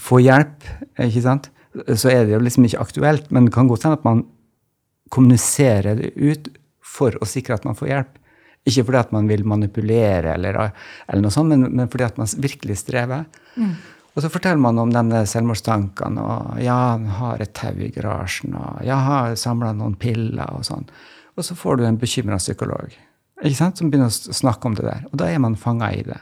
få 0.00 0.20
hjelp, 0.24 0.66
ikke 1.06 1.24
sant, 1.24 1.50
så 1.94 2.10
er 2.12 2.24
det 2.26 2.36
jo 2.36 2.42
liksom 2.42 2.66
ikke 2.66 2.82
aktuelt. 2.82 3.32
Men 3.34 3.48
det 3.48 3.54
kan 3.54 3.68
godt 3.70 3.86
hende 3.86 3.98
at 4.00 4.06
man 4.06 4.24
kommuniserer 5.14 5.98
det 6.00 6.12
ut 6.16 6.48
for 6.82 7.16
å 7.22 7.28
sikre 7.28 7.58
at 7.58 7.66
man 7.68 7.76
får 7.78 7.92
hjelp. 7.92 8.14
Ikke 8.66 8.82
fordi 8.88 8.98
at 8.98 9.12
man 9.14 9.28
vil 9.30 9.44
manipulere, 9.46 10.34
eller, 10.34 10.58
eller 11.06 11.22
noe 11.22 11.34
sånt, 11.34 11.52
men, 11.52 11.68
men, 11.70 11.90
fordi 11.92 12.08
at 12.08 12.16
man 12.18 12.30
virkelig 12.42 12.80
strever. 12.82 13.28
Mm. 13.54 13.76
Og 14.16 14.24
så 14.24 14.30
forteller 14.32 14.58
man 14.58 14.80
om 14.80 14.90
denne 14.90 15.20
selvmordstankene, 15.28 16.22
og 16.24 16.62
ja, 16.64 16.76
han 16.96 17.04
har 17.20 17.42
et 17.44 17.52
tau 17.54 17.76
i 17.76 17.92
garasjen, 17.94 18.56
og 18.58 18.80
ja, 18.86 18.96
har 19.06 19.36
samla 19.38 19.74
noen 19.76 19.94
piller, 20.00 20.56
og 20.56 20.64
sånn. 20.66 20.88
Og 21.36 21.44
så 21.44 21.54
får 21.54 21.78
du 21.78 21.84
en 21.86 22.00
bekymra 22.00 22.40
psykolog 22.40 22.96
ikke 23.44 23.58
sant, 23.58 23.76
som 23.78 23.90
begynner 23.90 24.08
å 24.08 24.34
snakke 24.36 24.68
om 24.68 24.76
det 24.76 24.86
der. 24.86 25.04
Og 25.10 25.18
da 25.20 25.28
er 25.28 25.40
man 25.42 25.58
fanga 25.60 25.90
i 25.92 26.02
det. 26.06 26.18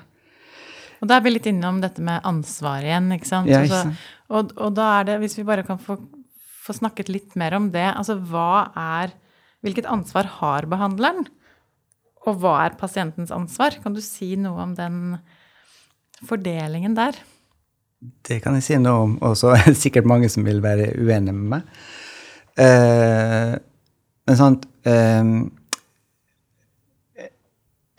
Og 1.04 1.11
da 1.11 1.18
er 1.18 1.25
vi 1.26 1.34
litt 1.34 1.46
innom 1.50 1.82
dette 1.82 2.00
med 2.00 2.25
ansvar 2.25 2.81
igjen, 2.81 3.11
ikke 3.12 3.28
sant. 3.28 3.50
Ja, 3.52 3.61
ikke 3.61 3.83
sant? 3.83 4.05
Og, 4.33 4.55
og, 4.57 4.70
da 4.72 4.87
er 5.02 5.11
det, 5.11 5.18
hvis 5.20 5.37
vi 5.37 5.44
bare 5.44 5.66
kan 5.66 5.76
få, 5.76 5.98
få 6.64 6.72
snakket 6.78 7.11
litt 7.12 7.35
mer 7.37 7.59
om 7.59 7.68
det, 7.74 7.85
altså 7.92 8.16
hva 8.16 8.70
er 8.72 9.12
Hvilket 9.64 9.87
ansvar 9.88 10.26
har 10.28 10.66
behandleren? 10.68 11.22
Og 12.28 12.35
hva 12.42 12.59
er 12.66 12.74
pasientens 12.76 13.31
ansvar? 13.33 13.78
Kan 13.81 13.94
du 13.96 14.02
si 14.05 14.35
noe 14.37 14.61
om 14.61 14.74
den 14.76 14.98
fordelingen 16.28 16.92
der? 16.98 17.16
Det 18.28 18.42
kan 18.44 18.59
jeg 18.59 18.66
si 18.66 18.76
noe 18.76 19.07
om, 19.07 19.14
og 19.24 19.38
så 19.40 19.52
er 19.57 19.70
det 19.70 19.81
sikkert 19.81 20.09
mange 20.11 20.28
som 20.28 20.44
vil 20.44 20.61
være 20.64 20.90
uenige 21.00 21.33
med 21.33 21.48
meg. 21.55 21.72
Eh, 22.61 23.55
men 24.28 24.38
sant 24.38 24.68
eh, 24.85 25.33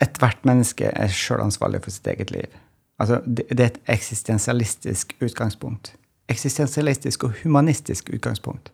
Ethvert 0.06 0.46
menneske 0.46 0.94
er 0.94 1.10
sjøl 1.10 1.42
ansvarlig 1.48 1.82
for 1.82 1.98
sitt 1.98 2.06
eget 2.14 2.30
liv. 2.30 2.54
Altså, 2.98 3.20
det, 3.26 3.46
det, 3.50 3.60
er 3.60 3.70
et 3.70 3.80
eksistensialistisk 3.98 5.16
utgangspunkt. 5.20 5.92
Eksistensialistisk 6.28 7.24
og 7.24 7.34
humanistisk 7.42 8.10
utgangspunkt. 8.14 8.72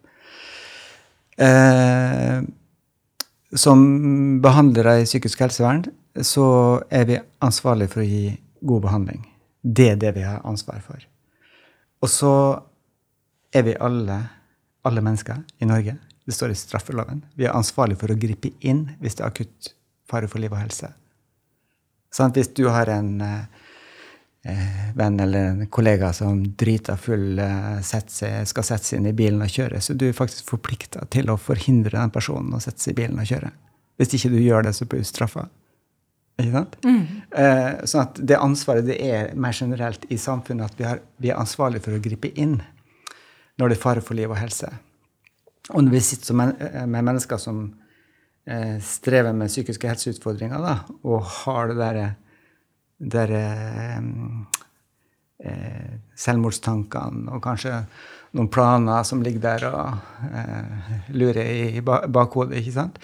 Eh, 1.37 2.43
som 3.53 3.83
behandlere 4.45 5.01
i 5.01 5.09
psykisk 5.09 5.41
helsevern 5.45 5.85
så 6.23 6.47
er 6.93 7.09
vi 7.09 7.19
ansvarlige 7.45 7.93
for 7.93 8.05
å 8.05 8.07
gi 8.07 8.37
god 8.61 8.85
behandling. 8.87 9.27
Det 9.63 9.89
er 9.93 9.99
det 10.01 10.15
vi 10.17 10.25
har 10.27 10.45
ansvar 10.49 10.81
for. 10.85 11.03
Og 12.03 12.11
så 12.11 12.33
er 13.53 13.67
vi 13.67 13.77
alle, 13.79 14.19
alle 14.87 15.05
mennesker 15.05 15.43
i 15.61 15.69
Norge. 15.69 15.97
Det 16.27 16.35
står 16.35 16.55
i 16.55 16.59
straffeloven. 16.59 17.25
Vi 17.35 17.47
er 17.47 17.57
ansvarlige 17.57 18.01
for 18.03 18.13
å 18.13 18.19
gripe 18.19 18.53
inn 18.61 18.87
hvis 19.01 19.19
det 19.19 19.25
er 19.25 19.33
akutt 19.33 19.73
fare 20.11 20.29
for 20.31 20.43
liv 20.43 20.53
og 20.53 20.61
helse. 20.61 20.93
Sånn, 22.13 22.35
hvis 22.37 22.53
du 22.57 22.67
har 22.69 22.91
en 22.93 23.15
eh, 23.25 23.62
venn 24.95 25.21
eller 25.23 25.45
en 25.53 25.67
kollega 25.71 26.13
som 26.13 26.41
driter 26.59 26.99
full 26.99 27.39
eh, 27.39 27.79
seg, 27.87 28.09
skal 28.51 28.67
sette 28.67 28.89
seg 28.89 28.99
inn 28.99 29.11
i 29.13 29.17
bilen 29.17 29.45
og 29.45 29.53
kjøre, 29.53 29.81
så 29.81 29.95
du 29.95 30.09
er 30.09 30.17
faktisk 30.17 30.51
forplikta 30.51 31.07
til 31.15 31.31
å 31.31 31.39
forhindre 31.39 31.95
den 31.95 32.15
personen 32.15 32.57
å 32.57 32.63
sette 32.63 32.83
seg 32.83 32.97
i 32.97 33.03
bilen 33.05 33.21
og 33.23 33.29
kjøre. 33.29 33.53
Hvis 34.01 34.17
ikke 34.19 34.33
du 34.33 34.41
gjør 34.43 34.67
det, 34.67 34.73
så 34.75 34.89
blir 34.89 35.05
du 35.05 35.07
straffa. 35.07 35.47
Ikke 36.41 36.55
sant? 36.57 36.79
Mm. 36.83 37.03
Eh, 37.39 37.69
sånn 37.87 38.07
at 38.07 38.19
det 38.33 38.41
ansvaret 38.41 38.89
det 38.89 38.97
er 39.05 39.35
mer 39.39 39.55
generelt 39.55 40.09
i 40.11 40.19
samfunnet 40.19 40.73
at 40.73 40.81
vi, 40.81 40.89
har, 40.89 41.03
vi 41.23 41.31
er 41.31 41.39
ansvarlige 41.39 41.85
for 41.87 41.99
å 41.99 42.03
gripe 42.03 42.33
inn 42.35 42.59
når 43.61 43.69
det 43.69 43.77
er 43.77 43.83
fare 43.85 44.03
for 44.03 44.19
liv 44.19 44.33
og 44.33 44.41
helse. 44.41 44.71
Og 45.71 45.85
når 45.85 45.95
vi 45.95 46.03
sitter 46.03 46.43
eh, 46.57 46.83
med 46.91 47.07
mennesker 47.13 47.39
som 47.39 47.63
eh, 48.49 48.81
strever 48.83 49.37
med 49.37 49.53
psykiske 49.53 49.93
helseutfordringer, 49.93 50.65
da, 50.65 50.77
og 51.07 51.23
har 51.45 51.71
det 51.71 51.79
derre 51.79 52.09
der, 53.03 53.33
eh, 53.35 53.99
eh, 55.45 55.93
selvmordstankene 56.15 57.33
og 57.35 57.43
kanskje 57.45 57.83
noen 58.33 58.49
planer 58.53 59.03
som 59.05 59.23
ligger 59.25 59.43
der 59.45 59.67
og 59.69 60.31
eh, 60.33 61.03
lurer 61.13 61.43
i 61.45 61.83
bakhodet, 61.83 62.61
ikke 62.61 62.77
sant? 62.79 63.03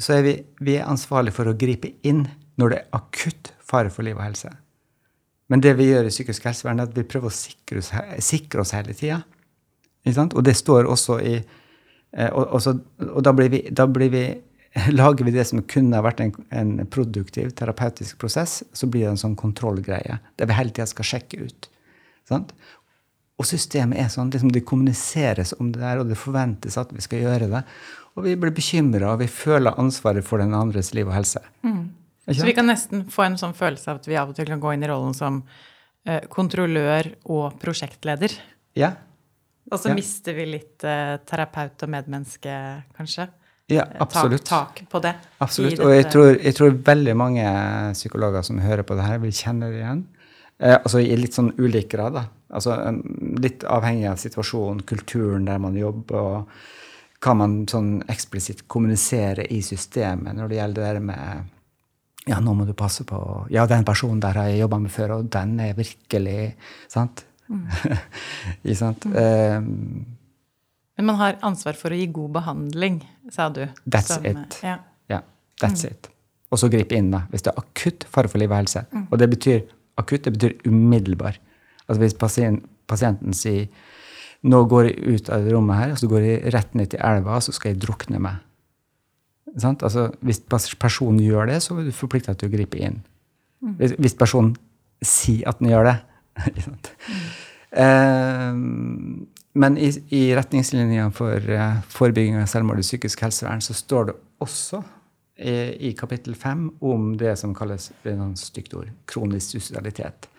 så 0.00 0.16
er 0.16 0.24
vi, 0.24 0.34
vi 0.64 0.76
er 0.78 0.88
ansvarlige 0.88 1.36
for 1.36 1.50
å 1.50 1.56
gripe 1.58 1.92
inn 2.08 2.24
når 2.60 2.72
det 2.72 2.78
er 2.80 2.96
akutt 2.96 3.52
fare 3.70 3.92
for 3.92 4.06
liv 4.06 4.16
og 4.16 4.24
helse. 4.24 4.50
Men 5.50 5.62
det 5.64 5.74
vi 5.78 5.88
gjør 5.90 6.06
i 6.06 6.12
psykisk 6.12 6.46
helsevern, 6.46 6.80
er 6.80 6.88
at 6.88 6.96
vi 6.96 7.06
prøver 7.08 7.30
å 7.30 7.34
sikre 7.34 7.82
oss, 7.82 7.90
sikre 8.24 8.62
oss 8.62 8.74
hele 8.76 8.94
tida. 8.96 9.20
Og 10.06 10.44
det 10.46 10.54
står 10.56 10.88
også 10.88 11.18
i 11.20 11.34
eh, 11.36 12.30
Og, 12.32 12.54
og, 12.56 12.80
og 13.10 13.22
da, 13.22 13.32
blir 13.36 13.50
vi, 13.52 13.60
da 13.70 13.86
blir 13.86 14.10
vi, 14.10 14.24
lager 15.00 15.24
vi 15.24 15.34
det 15.34 15.44
som 15.48 15.62
kunne 15.66 15.98
ha 15.98 16.04
vært 16.04 16.22
en, 16.22 16.34
en, 16.54 16.74
produktiv 16.86 17.50
terapeutisk 17.58 18.20
prosess, 18.22 18.60
så 18.72 18.86
blir 18.86 19.06
det 19.06 19.14
en 19.14 19.24
sånn 19.24 19.38
kontrollgreie 19.38 20.20
der 20.38 20.50
vi 20.50 20.58
hele 20.58 20.74
tida 20.74 20.86
skal 20.90 21.08
sjekke 21.08 21.46
ut. 21.48 21.70
Sant? 22.28 22.52
Og 23.40 23.48
systemet 23.48 23.98
er 23.98 24.10
sånn, 24.12 24.30
liksom 24.30 24.52
det 24.52 24.66
kommuniseres 24.68 25.54
om 25.58 25.72
det 25.72 25.80
der, 25.82 26.02
og 26.02 26.10
det 26.10 26.18
forventes 26.20 26.76
at 26.78 26.92
vi 26.92 27.02
skal 27.02 27.24
gjøre 27.24 27.48
det. 27.50 27.62
Og 28.18 28.26
vi 28.26 28.36
blir 28.38 28.52
bekymra, 28.54 29.14
og 29.14 29.22
vi 29.22 29.30
føler 29.32 29.78
ansvaret 29.80 30.26
for 30.26 30.42
den 30.42 30.54
andres 30.54 30.92
liv 30.94 31.08
og 31.08 31.16
helse. 31.16 31.42
Mm. 31.64 31.88
Så 32.30 32.46
vi 32.46 32.54
kan 32.54 32.68
nesten 32.68 33.06
få 33.10 33.24
en 33.26 33.38
sånn 33.40 33.56
følelse 33.56 33.90
av 33.90 34.02
at 34.02 34.06
vi 34.06 34.18
av 34.20 34.30
og 34.30 34.36
til 34.36 34.50
kan 34.50 34.60
gå 34.62 34.74
inn 34.76 34.84
i 34.84 34.90
rollen 34.90 35.16
som 35.16 35.40
eh, 36.06 36.20
kontrollør 36.30 37.08
og 37.32 37.56
prosjektleder. 37.62 38.36
Ja. 38.78 38.92
Og 39.70 39.80
så 39.80 39.90
ja. 39.90 39.96
mister 39.96 40.36
vi 40.36 40.46
litt 40.52 40.84
eh, 40.86 41.16
terapeut 41.26 41.80
og 41.86 41.90
medmenneske, 41.96 42.54
kanskje. 42.98 43.30
Ja, 43.70 43.84
eh, 43.86 44.00
absolutt. 44.02 44.44
Tak, 44.48 44.80
tak 44.80 44.90
på 44.90 45.02
det. 45.04 45.14
Absolutt. 45.38 45.80
Og 45.84 45.94
jeg 45.94 46.08
tror, 46.12 46.32
jeg 46.36 46.56
tror, 46.58 46.74
veldig 46.86 47.14
mange 47.16 47.44
psykologer 47.96 48.42
som 48.46 48.58
hører 48.62 48.86
på 48.86 48.96
det 48.98 49.06
her, 49.06 49.22
vil 49.22 49.34
kjenne 49.34 49.70
det 49.70 49.80
igjen. 49.82 50.02
Eh, 50.58 50.76
altså 50.76 51.00
i 51.00 51.16
litt 51.16 51.38
sånn 51.38 51.52
ulik 51.58 51.88
grad. 51.94 52.18
da. 52.18 52.26
Altså 52.50 52.76
Litt 53.40 53.64
avhengig 53.64 54.10
av 54.10 54.20
situasjonen, 54.20 54.84
kulturen 54.88 55.46
der 55.48 55.62
man 55.62 55.78
jobber, 55.78 56.20
og 56.20 57.20
hva 57.20 57.34
man 57.36 57.64
sånn 57.68 57.98
eksplisitt 58.10 58.66
kommuniserer 58.68 59.50
i 59.52 59.60
systemet 59.64 60.36
når 60.36 60.48
det 60.48 60.60
gjelder 60.60 60.80
det 60.80 60.92
der 60.94 61.08
med 61.10 61.56
ja, 62.28 62.36
nå 62.40 62.52
må 62.54 62.66
du 62.68 62.74
passe 62.76 63.04
på 63.08 63.18
Ja, 63.52 63.64
den 63.68 63.84
personen 63.88 64.20
der 64.20 64.36
har 64.36 64.50
jeg 64.50 64.60
jobba 64.60 64.78
med 64.82 64.92
før, 64.92 65.14
og 65.18 65.30
den 65.32 65.54
er 65.64 65.76
virkelig 65.78 66.54
Sant? 66.92 67.24
Mm. 67.48 67.64
sant? 68.82 69.06
Mm. 69.08 69.16
Um, 69.16 70.19
Men 71.00 71.14
man 71.14 71.16
har 71.16 71.38
ansvar 71.48 71.78
for 71.80 71.94
å 71.94 71.96
gi 71.96 72.10
god 72.12 72.34
behandling, 72.34 73.00
sa 73.32 73.48
du. 73.48 73.62
That's 73.88 74.12
som, 74.12 74.26
it. 74.28 74.58
Ja. 74.60 74.74
Yeah, 75.08 75.22
that's 75.62 75.86
mm. 75.86 75.94
it. 75.94 76.10
og 76.50 76.58
så 76.58 76.68
gripe 76.68 76.96
inn 76.98 77.12
da, 77.12 77.22
hvis 77.30 77.44
det 77.46 77.52
er 77.52 77.62
akutt 77.62 78.04
fare 78.10 78.28
for 78.28 78.42
liv 78.42 78.50
og 78.50 78.58
helse. 78.58 78.82
Og 79.06 79.16
det 79.22 79.28
betyr 79.30 79.60
akutt, 80.00 80.26
det 80.26 80.34
betyr 80.34 80.66
umiddelbar. 80.66 81.38
Altså 81.86 82.02
hvis 82.02 82.16
pasient, 82.18 82.66
pasienten 82.90 83.36
sier 83.36 83.70
nå 84.50 84.62
går 84.68 84.88
jeg 84.88 85.14
ut 85.14 85.30
av 85.32 85.46
rommet 85.52 85.78
her, 85.78 85.94
og 85.94 86.00
så 86.00 86.08
går 86.10 86.26
jeg 86.26 86.52
rett 86.54 86.76
ned 86.78 86.92
til 86.92 87.02
elva, 87.04 87.36
og 87.38 87.44
så 87.44 87.54
skal 87.54 87.74
jeg 87.74 87.80
drukne 87.84 88.20
meg. 88.24 88.40
Sant? 89.60 89.84
Altså, 89.86 90.08
hvis 90.24 90.40
personen 90.80 91.20
gjør 91.22 91.50
det, 91.52 91.58
så 91.62 91.76
er 91.76 91.88
du 91.88 91.94
forplikta 91.94 92.34
til 92.38 92.48
å 92.48 92.54
gripe 92.54 92.80
inn. 92.80 93.00
Hvis, 93.80 93.96
hvis 94.00 94.16
personen 94.16 94.54
sier 95.04 95.48
at 95.50 95.60
den 95.60 95.70
gjør 95.72 95.90
det. 95.90 95.96
eh, 97.84 98.60
men 99.52 99.78
i, 99.78 99.90
i 100.14 100.22
retningslinjene 100.36 101.10
for 101.16 101.50
uh, 101.50 101.80
forebygging 101.90 102.38
av 102.38 102.50
selvmord 102.50 102.82
i 102.82 102.86
psykisk 102.86 103.24
helsevern 103.26 103.62
så 103.64 103.74
står 103.74 104.10
det 104.10 104.18
også 104.44 104.82
i, 105.40 105.54
i 105.90 105.94
kapittel 105.98 106.36
fem 106.38 106.68
om 106.84 107.14
det 107.18 107.32
som 107.40 107.54
kalles 107.56 107.90
noen 108.04 108.36
stygt 108.38 108.76
ord, 108.78 108.92
kronisk 109.10 109.56
suicidalitet 109.56 110.30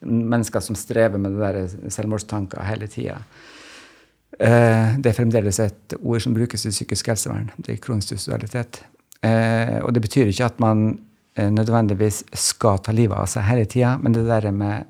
mennesker 0.00 0.60
som 0.60 0.76
strever 0.76 1.18
med 1.18 1.32
det 1.32 1.92
selvmordstanker 1.92 2.62
hele 2.66 2.88
tida. 2.90 3.18
Uh, 4.38 4.94
det 5.00 5.10
er 5.10 5.16
fremdeles 5.16 5.58
et 5.62 5.96
ord 5.98 6.22
som 6.22 6.36
brukes 6.36 6.66
i 6.66 6.72
psykisk 6.74 7.10
helsevern. 7.10 7.50
Det 7.56 7.74
er 7.74 7.82
kronisk 7.82 8.12
suicidalitet. 8.12 8.82
Uh, 9.24 9.82
og 9.82 9.94
det 9.94 10.02
betyr 10.04 10.30
ikke 10.30 10.46
at 10.46 10.60
man 10.62 10.92
eh, 10.92 10.98
nødvendigvis 11.38 12.24
skal 12.34 12.80
ta 12.82 12.92
livet 12.94 13.14
av 13.18 13.28
seg 13.30 13.46
hele 13.46 13.66
tida, 13.70 13.96
men 14.02 14.16
det 14.16 14.26
der 14.26 14.50
med 14.50 14.88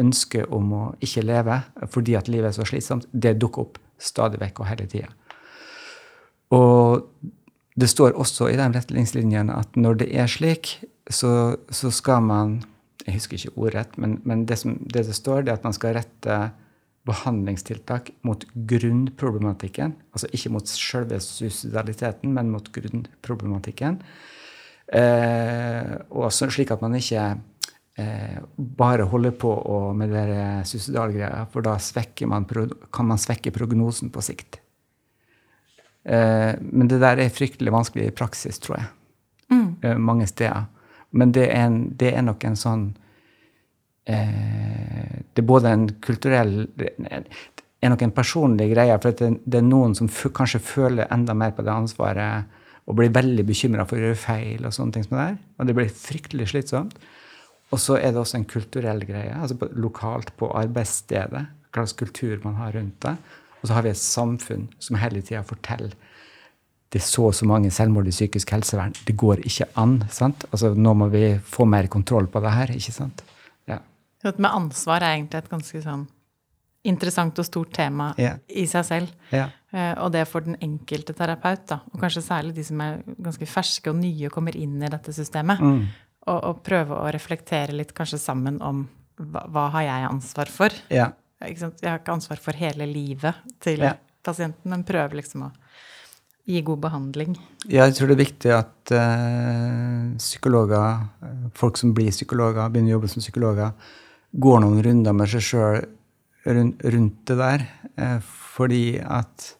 ønsket 0.00 0.48
om 0.54 0.70
å 0.72 0.82
ikke 1.04 1.24
leve 1.26 1.58
fordi 1.92 2.14
at 2.16 2.30
livet 2.32 2.52
er 2.52 2.56
så 2.56 2.66
slitsomt, 2.68 3.08
det 3.12 3.34
dukker 3.42 3.66
opp 3.66 3.80
stadig 4.00 4.40
vekk 4.40 4.62
og 4.62 4.70
hele 4.70 4.86
tida. 4.88 5.10
Og 6.54 7.04
det 7.74 7.90
står 7.90 8.14
også 8.20 8.48
i 8.52 8.58
de 8.58 8.68
retningslinjene 8.76 9.56
at 9.58 9.76
når 9.76 10.04
det 10.04 10.08
er 10.14 10.30
slik, 10.30 10.76
så, 11.10 11.56
så 11.68 11.90
skal 11.92 12.22
man 12.24 12.60
jeg 13.04 13.18
husker 13.18 13.36
ikke 13.36 13.60
ordrett, 13.60 13.96
men, 14.00 14.18
men 14.24 14.46
det, 14.48 14.56
som, 14.62 14.78
det, 14.80 15.04
det 15.08 15.16
står, 15.16 15.44
det 15.44 15.52
er 15.52 15.58
at 15.58 15.66
man 15.66 15.76
skal 15.76 15.96
rette 15.98 16.38
behandlingstiltak 17.04 18.14
mot 18.24 18.46
grunnproblematikken. 18.54 19.92
Altså 20.16 20.30
ikke 20.32 20.54
mot 20.54 20.70
selve 20.70 21.18
suicidaliteten, 21.20 22.32
men 22.32 22.48
mot 22.54 22.70
grunnproblematikken. 22.72 23.98
Eh, 24.92 25.94
og 26.10 26.32
så, 26.32 26.50
slik 26.52 26.72
at 26.74 26.82
man 26.84 26.96
ikke 26.98 27.22
eh, 27.98 28.40
bare 28.56 29.06
holder 29.08 29.32
på 29.40 29.52
og, 29.52 29.94
med 29.96 30.12
suicidalgreia, 30.68 31.46
for 31.52 31.64
da 31.64 31.78
man, 32.26 32.46
kan 32.92 33.08
man 33.08 33.18
svekke 33.18 33.54
prognosen 33.54 34.10
på 34.10 34.22
sikt. 34.22 34.60
Eh, 36.04 36.52
men 36.60 36.88
det 36.88 37.00
der 37.00 37.18
er 37.18 37.32
fryktelig 37.32 37.72
vanskelig 37.72 38.10
i 38.10 38.14
praksis, 38.14 38.58
tror 38.60 38.76
jeg. 38.78 38.86
Mm. 39.50 39.68
Eh, 39.82 39.96
mange 39.96 40.26
steder. 40.26 40.66
Men 41.10 41.32
det 41.32 41.48
er, 41.48 41.66
en, 41.66 41.96
det 41.96 42.12
er 42.14 42.22
nok 42.26 42.44
en 42.44 42.56
sånn 42.58 42.88
eh, 44.10 45.20
Det 45.30 45.42
er 45.42 45.46
både 45.46 45.70
en 45.70 45.84
kulturell 46.02 46.64
Det 46.74 46.90
er 46.98 47.92
nok 47.92 48.02
en 48.02 48.14
personlig 48.16 48.72
greie. 48.72 48.96
For 48.98 49.14
det, 49.14 49.30
det, 49.44 49.60
er 49.60 49.68
noen 49.68 49.94
som 49.94 50.10
kanskje 50.10 50.60
føler 50.60 51.06
enda 51.14 51.36
mer 51.38 51.54
på 51.54 51.62
det 51.62 51.72
ansvaret 51.72 52.50
og 52.84 52.98
blir 52.98 53.12
veldig 53.14 53.46
bekymra 53.48 53.86
for 53.88 53.96
å 53.96 54.08
gjøre 54.08 54.20
feil. 54.20 54.64
Og 54.64 54.74
sånne 54.76 54.96
ting 54.96 55.06
som 55.06 55.16
det 55.16 55.26
der. 55.26 55.36
Og 55.58 55.68
det 55.68 55.76
blir 55.78 55.92
fryktelig 55.98 56.50
slitsomt. 56.52 56.98
Og 57.72 57.80
så 57.80 57.96
er 57.98 58.12
det 58.12 58.20
også 58.20 58.38
en 58.38 58.48
kulturell 58.48 59.00
greie. 59.08 59.32
altså 59.34 59.70
Lokalt 59.72 60.34
på 60.38 60.50
arbeidsstedet. 60.52 61.46
Hva 61.72 61.82
slags 61.82 61.96
kultur 61.98 62.42
man 62.44 62.58
har 62.60 62.76
rundt 62.76 63.00
det. 63.02 63.16
Og 63.62 63.68
så 63.70 63.78
har 63.78 63.86
vi 63.86 63.94
et 63.94 64.00
samfunn 64.00 64.68
som 64.78 65.00
hele 65.00 65.24
tida 65.24 65.42
forteller 65.48 65.96
det 66.94 67.00
er 67.02 67.06
så 67.08 67.24
og 67.26 67.34
så 67.34 67.46
mange 67.50 67.72
selvmord 67.74 68.06
i 68.06 68.14
psykisk 68.14 68.52
helsevern. 68.54 68.92
Det 69.02 69.16
går 69.18 69.40
ikke 69.48 69.66
an. 69.82 69.96
sant? 70.14 70.44
Altså, 70.52 70.70
Nå 70.78 70.92
må 70.94 71.08
vi 71.10 71.40
få 71.42 71.66
mer 71.66 71.88
kontroll 71.90 72.28
på 72.30 72.42
det 72.44 72.52
her. 72.54 72.70
ikke 72.70 72.94
sant? 72.94 73.24
Ja. 73.66 73.80
Med 74.22 74.50
ansvar 74.52 75.02
er 75.02 75.16
egentlig 75.16 75.40
et 75.42 75.50
ganske 75.50 75.82
sånn 75.82 76.04
interessant 76.84 77.38
og 77.40 77.46
stort 77.46 77.72
tema 77.76 78.10
yeah. 78.20 78.38
i 78.48 78.66
seg 78.68 78.86
selv. 78.86 79.12
Yeah. 79.32 79.52
Uh, 79.74 79.92
og 80.04 80.12
det 80.14 80.26
for 80.30 80.44
den 80.46 80.58
enkelte 80.62 81.16
terapeut, 81.16 81.64
da, 81.70 81.80
og 81.90 82.02
kanskje 82.02 82.24
særlig 82.26 82.54
de 82.58 82.66
som 82.66 82.82
er 82.84 83.00
ganske 83.06 83.48
ferske 83.48 83.90
og 83.90 83.98
nye 83.98 84.28
og 84.28 84.34
kommer 84.36 84.56
inn 84.58 84.76
i 84.82 84.92
dette 84.92 85.14
systemet, 85.16 85.62
mm. 85.62 85.80
og, 86.28 86.38
og, 86.38 86.62
prøve 86.66 87.00
å 87.00 87.10
reflektere 87.14 87.74
litt 87.76 87.94
kanskje 87.96 88.20
sammen 88.22 88.60
om 88.62 88.84
hva, 89.18 89.44
hva 89.48 89.68
har 89.78 89.88
jeg 89.88 90.10
ansvar 90.10 90.52
for? 90.52 90.76
Ja. 90.92 91.10
Jeg 91.44 91.58
har 91.82 91.98
ikke 91.98 92.14
ansvar 92.14 92.40
for 92.40 92.56
hele 92.56 92.86
livet 92.88 93.42
til 93.62 93.82
pasienten, 94.24 94.70
men 94.70 94.86
prøver 94.86 95.18
liksom 95.18 95.48
å 95.48 95.50
gi 96.44 96.60
god 96.64 96.80
behandling? 96.84 97.34
Jeg 97.72 97.96
tror 97.96 98.10
det 98.10 98.16
er 98.16 98.22
viktig 98.22 98.52
at 98.52 98.92
uh, 98.92 100.14
psykologer, 100.20 101.04
folk 101.56 101.80
som 101.80 101.94
blir 101.96 102.12
psykologer, 102.12 102.68
begynner 102.68 102.92
å 102.92 102.98
jobbe 102.98 103.12
som 103.12 103.24
psykologer, 103.24 103.72
går 104.34 104.64
noen 104.64 104.82
runder 104.84 105.16
med 105.16 105.30
seg 105.32 105.46
sjøl 105.46 105.84
rundt, 106.46 107.20
det 107.28 107.36
der. 107.38 107.66
Uh, 107.98 108.18
fordi 108.54 108.98
at 108.98 109.54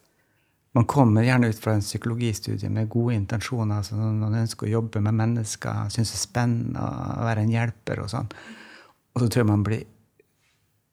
man 0.74 0.88
kommer 0.90 1.22
gjerne 1.22 1.52
ut 1.52 1.58
fra 1.62 1.76
en 1.76 1.84
psykologistudie 1.84 2.70
med 2.70 2.90
gode 2.90 3.14
intensjoner. 3.14 3.76
altså 3.78 3.96
Man 3.96 4.34
ønsker 4.40 4.66
å 4.66 4.74
jobbe 4.76 5.02
med 5.04 5.14
mennesker, 5.14 5.88
syns 5.94 6.12
det 6.12 6.18
er 6.18 6.24
spennende 6.26 6.82
å 6.82 7.26
være 7.28 7.44
en 7.44 7.52
hjelper 7.54 8.02
og 8.02 8.10
sånn. 8.10 8.30
Og 9.14 9.22
så 9.22 9.28
tror 9.28 9.44
jeg 9.44 9.50
man 9.52 9.66
blir 9.66 9.84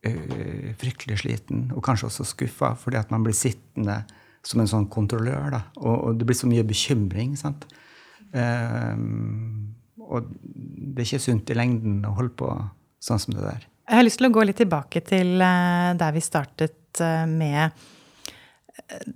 uh, 0.08 0.72
fryktelig 0.82 1.22
sliten, 1.24 1.70
og 1.74 1.84
kanskje 1.86 2.12
også 2.12 2.30
skuffa, 2.36 2.76
fordi 2.78 3.02
at 3.02 3.14
man 3.14 3.26
blir 3.26 3.38
sittende 3.38 4.04
som 4.46 4.62
en 4.62 4.70
sånn 4.70 4.90
kontrollør. 4.90 5.50
Da. 5.54 5.64
Og, 5.82 5.96
og 5.96 6.20
det 6.20 6.30
blir 6.30 6.38
så 6.38 6.50
mye 6.50 6.66
bekymring. 6.68 7.36
sant? 7.40 7.66
Um, 8.32 9.74
og 10.12 10.30
det 10.32 11.04
er 11.04 11.08
ikke 11.08 11.24
sunt 11.24 11.52
i 11.52 11.58
lengden 11.58 12.02
å 12.08 12.16
holde 12.18 12.36
på 12.40 12.50
sånn 13.04 13.22
som 13.22 13.36
det 13.36 13.44
der. 13.46 13.68
Jeg 13.88 13.98
har 13.98 14.06
lyst 14.06 14.22
til 14.22 14.30
å 14.30 14.34
gå 14.34 14.46
litt 14.46 14.60
tilbake 14.62 15.02
til 15.06 15.42
uh, 15.42 15.92
der 16.00 16.14
vi 16.16 16.24
startet 16.24 17.02
uh, 17.02 17.26
med 17.30 17.74
uh, 17.74 19.10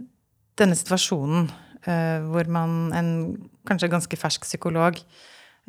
denne 0.59 0.77
situasjonen 0.79 1.51
hvor 1.85 2.47
man, 2.49 2.71
en 2.97 3.09
kanskje 3.69 3.91
ganske 3.91 4.17
fersk 4.17 4.47
psykolog, 4.47 4.95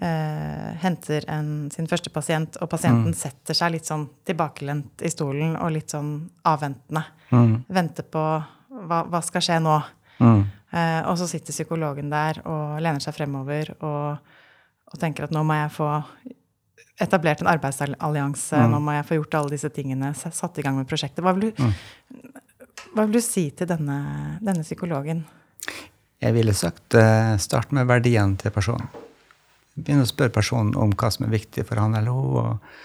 henter 0.01 1.27
en, 1.29 1.51
sin 1.69 1.85
første 1.91 2.09
pasient, 2.09 2.57
og 2.65 2.71
pasienten 2.73 3.13
mm. 3.13 3.19
setter 3.21 3.59
seg 3.59 3.75
litt 3.75 3.91
sånn 3.91 4.07
tilbakelent 4.25 5.05
i 5.05 5.11
stolen 5.13 5.59
og 5.61 5.75
litt 5.75 5.93
sånn 5.93 6.15
avventende. 6.49 7.03
Mm. 7.37 7.53
Venter 7.69 8.09
på 8.09 8.23
hva, 8.25 9.03
hva 9.13 9.21
skal 9.29 9.45
skje 9.45 9.61
nå? 9.61 9.77
Mm. 10.25 10.41
Eh, 10.77 11.03
og 11.07 11.15
så 11.21 11.29
sitter 11.31 11.55
psykologen 11.55 12.11
der 12.11 12.41
og 12.45 12.81
lener 12.83 13.03
seg 13.03 13.15
fremover 13.17 13.71
og, 13.77 14.33
og, 14.91 14.97
tenker 15.01 15.27
at 15.27 15.35
nå 15.35 15.45
må 15.47 15.57
jeg 15.61 15.73
få 15.77 15.91
etablert 17.01 17.43
en 17.43 17.51
arbeidsallianse, 17.53 18.57
mm. 18.57 18.73
nå 18.73 18.81
må 18.83 18.97
jeg 18.97 19.07
få 19.09 19.19
gjort 19.21 19.39
alle 19.41 19.55
disse 19.57 19.71
tingene, 19.75 20.13
satt 20.15 20.59
i 20.61 20.65
gang 20.65 20.79
med 20.79 20.89
prosjektet. 20.89 21.23
Hva 21.25 21.35
vil 21.37 21.51
du, 21.51 21.63
mm. 21.63 22.37
hva 22.95 23.05
vil 23.05 23.19
du 23.19 23.23
si 23.25 23.49
til 23.57 23.69
denne, 23.71 23.99
denne, 24.41 24.65
psykologen? 24.65 25.25
Jeg 26.25 26.33
ville 26.33 26.57
sagt 26.57 26.97
uh, 26.97 27.37
start 27.41 27.75
med 27.77 27.89
verdiene 27.91 28.41
til 28.41 28.55
personen. 28.55 28.89
Begynn 29.77 30.01
å 30.01 30.09
spørre 30.09 30.33
personen 30.33 30.73
om 30.81 30.95
hva 30.97 31.13
som 31.13 31.27
er 31.27 31.35
viktig 31.37 31.67
for 31.69 31.83
han 31.83 31.99
eller 31.99 32.17
hun. 32.17 32.37
og 32.41 32.85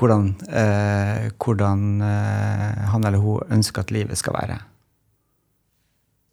hvordan, 0.00 0.34
eh, 0.48 1.30
hvordan 1.38 2.00
eh, 2.00 2.84
han 2.88 3.04
eller 3.04 3.18
hun 3.18 3.52
ønsker 3.52 3.84
at 3.84 3.90
livet 3.90 4.18
skal 4.18 4.36
være. 4.38 4.58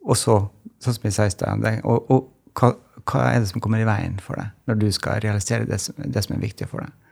Og 0.08 0.16
så, 0.18 0.38
sånn 0.80 0.96
som 0.96 1.08
jeg 1.08 1.16
sa 1.16 1.26
i 1.28 1.34
stad, 1.34 1.66
og, 1.84 2.12
og 2.14 2.30
hva, 2.58 2.72
hva, 3.04 3.26
er 3.34 3.42
det 3.42 3.50
som 3.52 3.64
kommer 3.64 3.82
i 3.84 3.88
veien 3.88 4.16
for 4.24 4.40
deg 4.40 4.54
når 4.70 4.80
du 4.80 4.88
skal 4.96 5.20
realisere 5.24 5.68
det 5.68 5.82
som, 5.84 5.98
det 6.00 6.24
som 6.24 6.38
er 6.38 6.46
viktig 6.46 6.70
for 6.72 6.86
deg? 6.86 7.07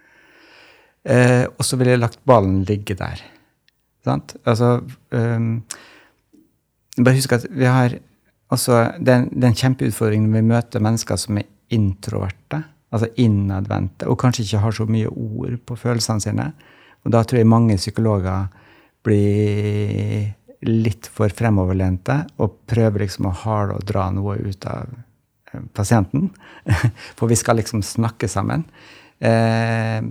Eh, 1.05 1.45
og 1.45 1.65
så 1.65 1.77
ville 1.77 1.95
jeg 1.95 2.01
lagt 2.01 2.21
ballen 2.25 2.63
ligge 2.65 2.97
der. 2.97 3.21
Sant? 4.05 4.35
Altså 4.45 4.79
um, 5.11 5.63
Bare 6.95 7.17
husk 7.17 7.33
at 7.35 7.45
vi 7.51 7.65
har 7.67 7.97
altså, 8.53 8.85
det, 9.01 9.11
er 9.11 9.23
en, 9.23 9.29
det 9.33 9.43
er 9.43 9.51
en 9.51 9.59
kjempeutfordring 9.59 10.27
når 10.27 10.37
vi 10.37 10.51
møter 10.53 10.83
mennesker 10.83 11.19
som 11.19 11.41
er 11.41 11.49
introverte, 11.75 12.61
altså 12.93 13.09
innadvendte, 13.19 14.07
og 14.07 14.19
kanskje 14.21 14.45
ikke 14.45 14.61
har 14.63 14.75
så 14.77 14.85
mye 14.87 15.09
ord 15.11 15.57
på 15.67 15.75
følelsene 15.81 16.23
sine. 16.23 16.45
Og 17.03 17.11
da 17.11 17.23
tror 17.25 17.41
jeg 17.41 17.49
mange 17.49 17.75
psykologer 17.81 18.47
blir 19.05 20.31
litt 20.65 21.09
for 21.13 21.33
fremoverlente 21.35 22.21
og 22.41 22.61
prøver 22.69 23.05
liksom 23.05 23.27
å 23.29 23.35
harde 23.43 23.77
og 23.77 23.85
dra 23.85 24.07
noe 24.13 24.37
ut 24.39 24.65
av 24.69 24.87
eh, 25.51 25.65
pasienten. 25.75 26.31
For 27.17 27.29
vi 27.29 27.37
skal 27.37 27.59
liksom 27.59 27.83
snakke 27.85 28.29
sammen. 28.31 28.65
Eh, 29.19 30.01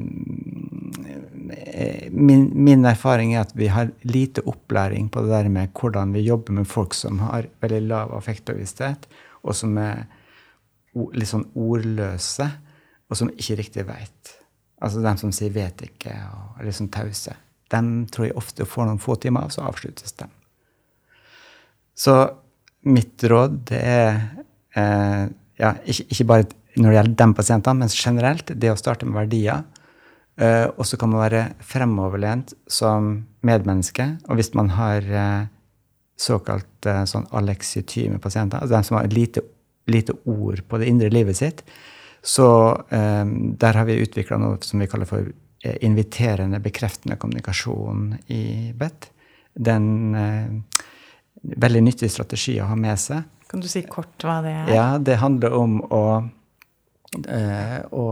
min, 2.10 2.44
min, 2.54 2.84
erfaring 2.88 3.34
er 3.34 3.44
at 3.44 3.52
vi 3.56 3.68
har 3.68 3.90
lite 4.08 4.44
opplæring 4.48 5.10
på 5.12 5.22
det 5.24 5.32
der 5.34 5.48
med 5.52 5.72
hvordan 5.76 6.14
vi 6.14 6.24
jobber 6.24 6.52
med 6.52 6.68
folk 6.70 6.94
som 6.94 7.18
har 7.20 7.48
veldig 7.60 7.82
lav 7.88 8.14
affektbevissthet, 8.16 9.08
og 9.44 9.56
som 9.56 9.76
er 9.78 10.06
litt 10.94 11.28
sånn 11.28 11.48
ordløse, 11.58 12.46
og 13.10 13.18
som 13.18 13.32
ikke 13.34 13.58
riktig 13.60 13.86
veit. 13.88 14.36
Altså 14.80 15.02
dem 15.02 15.16
som 15.16 15.32
sier 15.32 15.50
'vet 15.50 15.82
ikke' 15.82 16.14
og 16.32 16.60
er 16.60 16.64
litt 16.64 16.74
sånn 16.74 16.92
tause. 16.92 17.34
Dem 17.70 18.06
tror 18.06 18.26
jeg 18.26 18.36
ofte 18.36 18.64
får 18.64 18.86
noen 18.86 18.98
få 18.98 19.14
timer, 19.16 19.44
og 19.44 19.52
så 19.52 19.62
avsluttes 19.62 20.12
de. 20.12 20.26
Så 21.94 22.14
mitt 22.82 23.24
råd 23.24 23.64
det 23.70 23.80
er 23.80 24.20
eh, 24.76 25.28
ja, 25.58 25.74
ikke, 25.86 26.04
ikke, 26.10 26.24
bare 26.24 26.46
når 26.76 26.90
det 26.90 26.96
gjelder 26.98 27.16
de 27.20 27.28
pasientene, 27.38 27.80
men 27.82 27.92
generelt 27.92 28.52
det 28.60 28.72
å 28.72 28.78
starte 28.78 29.06
med 29.06 29.18
verdier. 29.18 29.64
Uh, 30.34 30.66
og 30.74 30.82
så 30.88 30.98
kan 30.98 31.12
man 31.12 31.22
være 31.22 31.42
fremoverlent 31.62 32.56
som 32.66 33.12
medmenneske. 33.46 34.06
Og 34.26 34.40
hvis 34.40 34.50
man 34.58 34.72
har 34.74 35.06
uh, 35.06 35.46
såkalt 36.18 36.88
uh, 36.90 37.04
sånn 37.06 37.28
aleksytyme 37.30 38.18
pasienter, 38.22 38.58
altså 38.58 38.74
de 38.74 38.88
som 38.88 38.98
har 38.98 39.10
lite, 39.14 39.44
lite, 39.90 40.16
ord 40.26 40.64
på 40.66 40.80
det 40.82 40.90
indre 40.90 41.12
livet 41.14 41.38
sitt, 41.38 41.62
så 42.24 42.46
der 42.88 43.76
har 43.76 43.84
vi 43.84 43.98
utvikla 44.00 44.38
noe 44.40 44.56
som 44.64 44.80
vi 44.80 44.86
kaller 44.88 45.04
for 45.04 45.26
inviterende, 45.84 46.56
bekreftende 46.64 47.18
kommunikasjon 47.20 48.14
i 48.32 48.72
BET. 48.72 49.10
Det 49.52 49.74
er 49.74 49.82
en 49.82 50.62
veldig 51.44 51.82
nyttig 51.84 52.08
strategi 52.08 52.56
å 52.64 52.70
ha 52.70 52.78
med 52.80 52.96
seg. 53.02 53.28
Kan 53.50 53.60
du 53.60 53.68
si 53.68 53.84
kort 53.84 54.24
hva 54.24 54.38
det 54.40 54.54
er? 54.56 54.72
Ja, 54.72 54.86
det 54.96 55.18
handler 55.20 55.52
om 55.58 55.76
å 55.92 56.00
eh, 57.28 57.80
å 57.94 58.04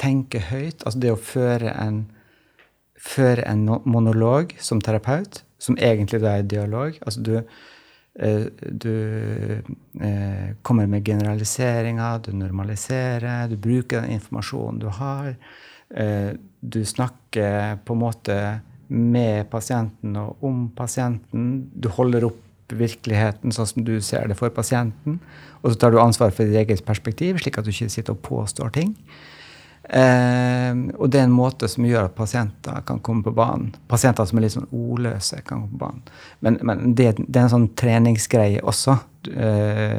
tenke 0.00 0.42
høyt, 0.50 0.84
altså 0.84 1.00
det 1.02 1.12
å 1.14 1.20
føre 1.20 1.72
en, 1.82 2.04
føre 2.96 3.44
en 3.48 3.64
monolog 3.84 4.54
som 4.62 4.80
terapeut, 4.84 5.42
som 5.58 5.78
egentlig 5.78 6.22
da 6.24 6.36
er 6.36 6.48
dialog. 6.48 6.98
Altså 7.06 7.24
du, 7.24 7.34
eh, 8.20 8.46
du 8.70 8.96
eh, 10.00 10.48
kommer 10.62 10.88
med 10.90 11.06
generaliseringer, 11.06 12.22
du 12.26 12.32
normaliserer, 12.36 13.48
du 13.50 13.56
bruker 13.56 14.02
den 14.02 14.18
informasjonen 14.18 14.80
du 14.82 14.88
har. 15.00 15.34
Eh, 15.90 16.32
du 16.60 16.84
snakker 16.84 17.78
på 17.84 17.94
en 17.94 18.02
måte 18.02 18.40
med 18.88 19.46
pasienten 19.50 20.16
og 20.20 20.44
om 20.46 20.66
pasienten. 20.74 21.70
Du 21.74 21.88
holder 21.92 22.28
opp 22.30 22.42
virkeligheten 22.74 23.54
sånn 23.54 23.68
som 23.70 23.84
du 23.86 23.98
ser 24.02 24.26
det 24.30 24.36
for 24.38 24.50
pasienten. 24.54 25.20
Og 25.66 25.72
så 25.72 25.80
tar 25.82 25.90
du 25.90 25.98
ansvar 25.98 26.30
for 26.30 26.46
ditt 26.46 26.60
eget 26.60 26.84
perspektiv, 26.86 27.40
slik 27.42 27.58
at 27.58 27.66
du 27.66 27.72
ikke 27.72 27.90
sitter 27.90 28.14
og 28.14 28.22
påstår 28.22 28.70
ting. 28.76 28.92
Eh, 29.86 30.78
og 30.98 31.10
det 31.10 31.20
er 31.20 31.26
en 31.28 31.34
måte 31.34 31.68
som 31.70 31.84
gjør 31.86 32.08
at 32.08 32.14
pasienter 32.14 32.80
kan 32.86 33.02
komme 33.06 33.26
på 33.26 33.34
banen. 33.34 33.74
Pasienter 33.90 34.26
som 34.26 34.38
er 34.38 34.46
litt 34.46 34.54
sånn 34.54 34.70
ordløse, 34.70 35.42
kan 35.46 35.64
komme 35.64 35.74
på 35.74 35.82
banen. 35.82 36.08
Men, 36.46 36.58
men 36.66 36.96
det, 36.98 37.12
det, 37.18 37.34
er 37.34 37.44
en 37.44 37.54
sånn 37.54 37.68
treningsgreie 37.78 38.62
også. 38.66 38.96
Du, 39.26 39.30
eh, 39.34 39.98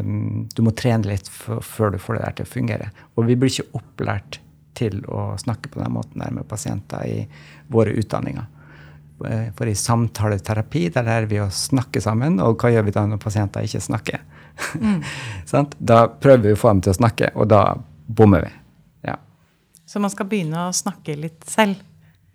du 0.56 0.64
må 0.64 0.76
trene 0.76 1.12
litt 1.12 1.28
før 1.32 1.96
du 1.96 2.02
får 2.04 2.18
det 2.20 2.26
der 2.26 2.38
til 2.40 2.50
å 2.50 2.54
fungere. 2.56 2.92
Og 3.16 3.28
vi 3.28 3.40
blir 3.40 3.52
ikke 3.52 3.80
opplært 3.80 4.42
til 4.78 5.02
å 5.10 5.32
snakke 5.42 5.72
på 5.74 5.82
den 5.82 5.96
måten 5.96 6.22
der 6.22 6.36
med 6.36 6.48
pasienter 6.48 7.08
i 7.08 7.22
våre 7.74 7.96
utdanninger. 7.98 8.48
Eh, 9.26 9.48
for 9.58 9.68
i 9.68 9.76
samtaleterapi 9.76 10.88
der 10.94 11.08
lærer 11.08 11.32
vi 11.32 11.40
å 11.42 11.52
snakke 11.54 12.04
sammen. 12.04 12.42
Og 12.44 12.60
hva 12.60 12.72
gjør 12.76 12.90
vi 12.90 12.96
da 12.96 13.08
når 13.08 13.24
pasienter 13.24 13.66
ikke 13.66 13.88
snakker? 13.88 14.26
Mm. 14.82 15.04
da 15.92 16.00
prøver 16.08 16.50
vi 16.50 16.56
å 16.56 16.60
få 16.60 16.74
dem 16.74 16.86
til 16.86 16.94
å 16.96 17.00
snakke, 17.00 17.32
og 17.36 17.50
da 17.52 17.62
bommer 18.08 18.48
vi. 18.48 18.54
Ja. 19.10 19.18
Så 19.86 20.02
man 20.04 20.14
skal 20.14 20.30
begynne 20.30 20.68
å 20.68 20.76
snakke 20.76 21.18
litt 21.20 21.46
selv? 21.50 21.80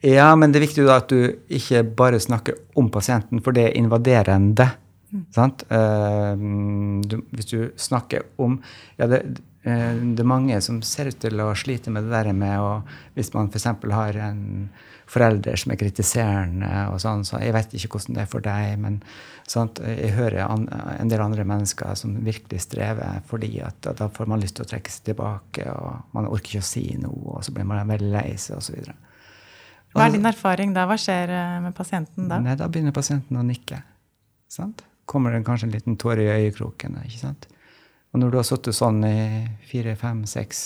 Ja, 0.02 0.32
men 0.34 0.50
det 0.50 0.58
er 0.58 0.66
viktig 0.66 0.84
da 0.86 0.98
at 0.98 1.12
du 1.12 1.30
ikke 1.52 1.84
bare 1.86 2.18
snakker 2.20 2.56
om 2.78 2.88
pasienten, 2.90 3.42
for 3.44 3.54
det 3.54 3.68
er 3.68 3.78
invaderende. 3.78 4.72
Mm. 5.12 5.26
Uh, 5.68 7.02
du, 7.06 7.18
hvis 7.36 7.50
du 7.50 7.58
snakker 7.76 8.24
om 8.40 8.54
ja, 8.96 9.06
det, 9.12 9.20
uh, 9.66 9.92
det 10.00 10.24
er 10.24 10.28
mange 10.28 10.56
som 10.64 10.80
ser 10.82 11.10
ut 11.12 11.18
til 11.20 11.42
å 11.44 11.50
slite 11.58 11.92
med 11.92 12.08
det 12.08 12.14
der 12.14 12.32
med 12.32 12.56
å 12.64 12.70
Hvis 13.12 13.28
man 13.34 13.50
f.eks. 13.52 13.68
har 13.92 14.18
en 14.24 14.70
forelder 15.12 15.60
som 15.60 15.74
er 15.74 15.80
kritiserende 15.82 16.72
og 16.88 16.98
sånn, 17.04 17.26
så 17.28 17.42
jeg 17.42 17.52
vet 17.54 17.76
ikke 17.76 17.92
hvordan 17.98 18.16
det 18.16 18.24
er 18.24 18.32
for 18.32 18.44
deg, 18.44 18.78
men 18.80 19.02
sant? 19.48 19.80
jeg 19.84 20.12
hører 20.16 20.44
an, 20.46 20.66
en 20.70 21.10
del 21.10 21.22
andre 21.24 21.44
mennesker 21.48 21.94
som 21.98 22.14
virkelig 22.24 22.62
strever 22.66 23.22
fordi 23.28 23.56
at 23.64 23.90
da 23.98 24.08
får 24.12 24.30
man 24.30 24.42
lyst 24.42 24.58
til 24.58 24.66
å 24.66 24.70
trekke 24.70 24.92
seg 24.92 25.08
tilbake, 25.10 25.66
og 25.72 26.14
man 26.16 26.28
orker 26.30 26.56
ikke 26.56 26.64
å 26.64 26.68
si 26.68 26.84
noe, 27.00 27.38
og 27.38 27.46
så 27.46 27.54
blir 27.54 27.68
man 27.68 27.88
veldig 27.88 28.12
lei 28.12 28.28
seg, 28.40 28.60
osv. 28.60 28.92
Hva 29.92 30.06
er 30.06 30.14
din 30.14 30.28
erfaring 30.28 30.72
da? 30.72 30.86
Hva 30.88 30.96
skjer 31.00 31.32
eh, 31.36 31.58
med 31.66 31.76
pasienten 31.76 32.30
da? 32.30 32.38
Nei, 32.40 32.56
da 32.56 32.68
begynner 32.72 32.94
pasienten 32.96 33.36
å 33.36 33.44
nikke. 33.44 33.82
Sant? 34.52 34.84
Kommer 35.08 35.34
det 35.34 35.42
kanskje 35.44 35.68
en 35.68 35.74
liten 35.74 35.98
tåre 36.00 36.24
i 36.24 36.30
øyekroken. 36.32 36.96
ikke 37.04 37.20
sant? 37.20 37.48
Og 38.12 38.20
når 38.20 38.32
du 38.32 38.38
har 38.40 38.48
sittet 38.48 38.76
sånn 38.76 39.04
i 39.08 39.18
fire, 39.68 39.94
fem, 40.00 40.24
seks 40.28 40.62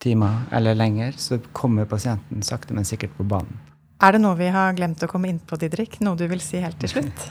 timer 0.00 0.46
eller 0.56 0.76
lenger, 0.76 1.16
så 1.20 1.40
kommer 1.56 1.88
pasienten 1.88 2.44
sakte, 2.44 2.76
men 2.76 2.88
sikkert 2.88 3.16
på 3.16 3.24
banen. 3.28 3.60
Er 4.00 4.16
det 4.16 4.22
noe 4.22 4.36
vi 4.38 4.48
har 4.48 4.72
glemt 4.76 5.02
å 5.04 5.08
komme 5.10 5.28
inn 5.28 5.40
på, 5.44 5.58
Didrik? 5.60 5.98
Noe 6.00 6.16
du 6.16 6.24
vil 6.28 6.40
si 6.44 6.60
helt 6.62 6.80
til 6.80 6.92
slutt? 6.94 7.26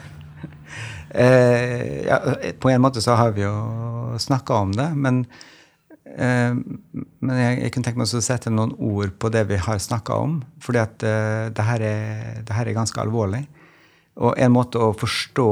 eh, 1.24 2.06
ja, 2.08 2.20
på 2.60 2.72
en 2.72 2.84
måte 2.84 3.04
så 3.04 3.18
har 3.20 3.36
vi 3.38 3.46
jo 3.46 3.54
snakka 4.20 4.60
om 4.66 4.74
det, 4.78 4.88
men, 4.96 5.22
eh, 6.16 6.52
men 6.54 7.42
jeg, 7.44 7.62
jeg, 7.64 7.74
kunne 7.76 7.90
tenke 7.90 8.02
meg 8.02 8.18
å 8.18 8.24
sette 8.24 8.54
noen 8.54 8.76
ord 8.78 9.16
på 9.22 9.32
det 9.34 9.46
vi 9.52 9.62
har 9.62 9.80
snakka 9.82 10.20
om. 10.26 10.40
For 10.64 10.78
eh, 10.80 10.90
det, 11.52 11.70
her 11.72 11.86
er, 11.86 12.44
det 12.44 12.58
her 12.58 12.70
er 12.70 12.78
ganske 12.78 13.02
alvorlig. 13.02 13.46
Og 14.20 14.36
en 14.36 14.52
måte 14.52 14.82
å 14.84 14.92
forstå 14.98 15.50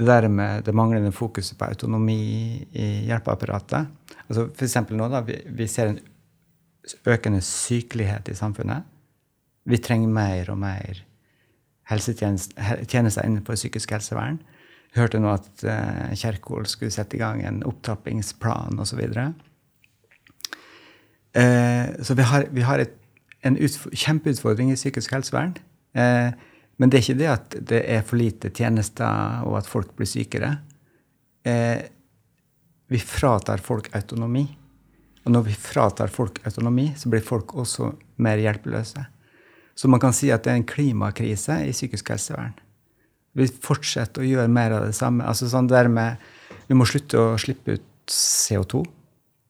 det 0.00 0.06
der 0.08 0.26
med 0.32 0.64
det 0.64 0.72
manglende 0.74 1.12
fokuset 1.12 1.58
på 1.60 1.68
autonomi 1.68 2.22
i 2.72 2.86
hjelpeapparatet 3.10 3.90
altså 4.32 4.48
F.eks. 4.48 4.78
nå, 4.90 5.08
da, 5.12 5.20
vi, 5.26 5.38
vi, 5.52 5.68
ser 5.70 5.92
en 5.92 6.00
økende 7.08 7.42
sykelighet 7.44 8.30
i 8.32 8.36
samfunnet. 8.38 8.88
Vi 9.68 9.78
trenger 9.82 10.10
mer 10.10 10.50
og 10.52 10.58
mer 10.62 11.02
helsetjenester 11.92 13.26
innenfor 13.26 13.58
psykisk 13.58 13.94
helsevern. 13.94 14.40
Vi 14.92 15.00
hørte 15.00 15.20
nå 15.22 15.30
at 15.32 15.64
uh, 15.64 16.12
Kjerkol 16.18 16.66
skulle 16.68 16.92
sette 16.92 17.16
i 17.16 17.22
gang 17.22 17.40
en 17.48 17.62
opptrappingsplan 17.68 18.80
osv. 18.82 19.00
Så, 19.14 19.28
uh, 21.38 21.86
så 22.04 22.16
vi 22.18 22.26
har, 22.28 22.48
vi 22.52 22.64
har 22.68 22.82
et, 22.84 22.98
en 23.46 23.56
kjempeutfordring 23.56 24.72
i 24.72 24.80
psykisk 24.80 25.14
helsevern. 25.16 25.54
Uh, 25.96 26.32
men 26.80 26.90
det 26.90 26.98
er 26.98 27.04
ikke 27.04 27.20
det 27.20 27.30
at 27.30 27.56
det 27.70 27.80
er 27.94 28.04
for 28.06 28.18
lite 28.18 28.50
tjenester, 28.50 29.42
og 29.46 29.60
at 29.60 29.68
folk 29.70 29.92
blir 29.96 30.08
sykere. 30.08 30.56
Eh, 31.46 31.78
vi 32.90 32.98
fratar 32.98 33.62
folk 33.62 33.90
autonomi. 33.96 34.44
Og 35.22 35.30
når 35.30 35.44
vi 35.46 35.54
fratar 35.54 36.10
folk 36.10 36.40
autonomi, 36.46 36.88
så 36.98 37.12
blir 37.12 37.22
folk 37.22 37.54
også 37.54 37.92
mer 38.24 38.42
hjelpeløse. 38.42 39.04
Så 39.74 39.88
man 39.88 40.00
kan 40.02 40.14
si 40.16 40.30
at 40.32 40.44
det 40.44 40.52
er 40.52 40.60
en 40.60 40.68
klimakrise 40.68 41.58
i 41.66 41.72
psykisk 41.72 42.12
helsevern. 42.12 42.54
Vi 43.38 43.48
fortsetter 43.64 44.22
å 44.22 44.28
gjøre 44.28 44.50
mer 44.52 44.76
av 44.76 44.86
det 44.86 44.96
samme. 44.96 45.24
Altså 45.24 45.48
sånn 45.48 45.70
der 45.70 45.88
med, 45.88 46.20
Vi 46.68 46.76
må 46.78 46.84
slutte 46.88 47.18
å 47.18 47.38
slippe 47.40 47.74
ut 47.74 48.12
CO2. 48.12 48.84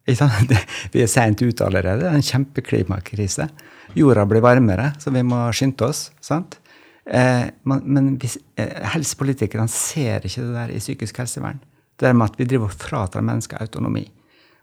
Vi 0.92 1.02
er 1.02 1.10
seint 1.10 1.42
ute 1.42 1.66
allerede. 1.66 2.00
Det 2.02 2.08
er 2.08 2.18
en 2.18 2.26
kjempeklimakrise. 2.26 3.46
Jorda 3.94 4.24
blir 4.26 4.42
varmere, 4.42 4.92
så 4.98 5.12
vi 5.12 5.22
må 5.22 5.44
skynde 5.54 5.86
oss. 5.86 6.06
sant? 6.24 6.56
Eh, 7.04 7.46
men 7.68 8.16
eh, 8.22 8.88
helsepolitikerne 8.94 9.68
ser 9.70 10.24
ikke 10.26 10.46
det 10.46 10.56
der 10.56 10.72
i 10.72 10.80
psykisk 10.80 11.20
helsevern. 11.22 11.60
Det 11.98 12.08
der 12.08 12.16
med 12.16 12.30
at 12.30 12.38
vi 12.40 12.48
driver 12.48 12.70
og 12.70 12.78
fratar 12.78 13.24
mennesker 13.26 13.60
autonomi. 13.62 14.06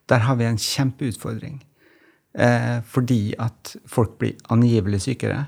Der 0.10 0.26
har 0.26 0.40
vi 0.40 0.48
en 0.50 0.58
kjempeutfordring. 0.58 1.60
Eh, 2.40 2.82
fordi 2.88 3.34
at 3.40 3.76
folk 3.90 4.16
blir 4.22 4.38
angivelig 4.54 5.02
sykere. 5.04 5.42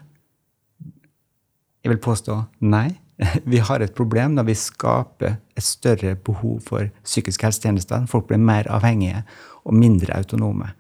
Jeg 1.82 1.94
vil 1.94 2.02
påstå 2.04 2.36
nei. 2.68 2.90
Vi 3.52 3.62
har 3.64 3.80
et 3.80 3.96
problem 3.96 4.36
når 4.36 4.50
vi 4.50 4.58
skaper 4.58 5.38
et 5.56 5.64
større 5.64 6.16
behov 6.26 6.60
for 6.66 6.90
psykisk 7.06 7.46
helsetjenester. 7.46 8.08
Folk 8.10 8.28
blir 8.28 8.42
mer 8.42 8.68
avhengige 8.74 9.24
og 9.64 9.78
mindre 9.78 10.18
autonome. 10.18 10.72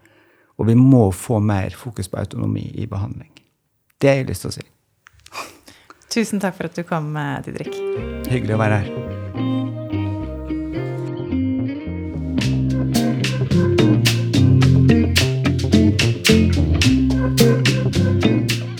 Og 0.57 0.67
vi 0.67 0.75
må 0.77 1.07
få 1.13 1.39
mer 1.39 1.73
fokus 1.77 2.09
på 2.09 2.19
autonomi 2.21 2.67
i 2.81 2.89
behandling. 2.89 3.31
Det 4.01 4.09
har 4.09 4.21
jeg 4.21 4.29
lyst 4.33 4.45
til 4.45 4.51
å 4.51 4.57
si. 4.57 4.67
Tusen 6.11 6.43
takk 6.43 6.57
for 6.57 6.69
at 6.69 6.75
du 6.75 6.83
kom, 6.83 7.15
eh, 7.15 7.41
Didrik. 7.45 7.73
Hyggelig 8.27 8.57
å 8.57 8.63
være 8.65 8.83
her. 8.83 9.20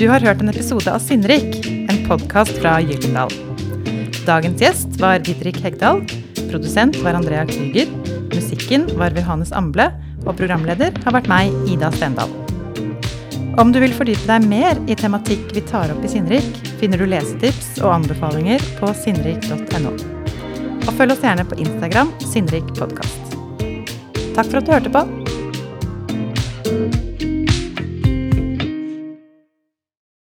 Du 0.01 0.07
har 0.09 0.19
hørt 0.25 0.39
en 0.41 0.49
episode 0.49 0.89
av 0.89 0.97
Sinnrik, 0.99 1.59
en 1.69 1.99
podkast 2.07 2.55
fra 2.57 2.79
Gyldendal. 2.81 3.29
Dagens 4.25 4.63
gjest 4.63 4.95
var 4.97 5.21
Didrik 5.21 5.59
Hegdal. 5.61 6.01
Produsent 6.49 6.97
var 7.03 7.19
Andrea 7.19 7.43
Krüger. 7.45 7.91
Musikken 8.33 8.87
var 8.97 9.13
Johannes 9.13 9.53
Amble. 9.53 9.91
Og 10.25 10.33
programleder 10.41 10.97
har 11.05 11.17
vært 11.19 11.29
meg, 11.29 11.53
Ida 11.69 11.93
Stendal. 11.93 12.33
Om 13.61 13.75
du 13.75 13.77
vil 13.85 13.93
fordype 13.93 14.25
deg 14.25 14.49
mer 14.49 14.81
i 14.89 14.97
tematikk 14.97 15.53
vi 15.53 15.61
tar 15.69 15.93
opp 15.93 16.01
i 16.01 16.09
Sinnrik, 16.09 16.49
finner 16.81 16.97
du 16.97 17.05
lesetips 17.05 17.75
og 17.83 17.99
anbefalinger 17.99 18.69
på 18.81 18.89
sinnrik.no. 19.05 19.93
Og 20.81 20.93
følg 20.97 21.13
oss 21.13 21.25
gjerne 21.29 21.45
på 21.45 21.61
Instagram 21.61 22.09
Sinnrik 22.25 22.73
podkast. 22.73 23.35
Takk 24.33 24.47
for 24.47 24.63
at 24.63 24.65
du 24.65 24.79
hørte 24.79 24.97
på. 24.97 25.20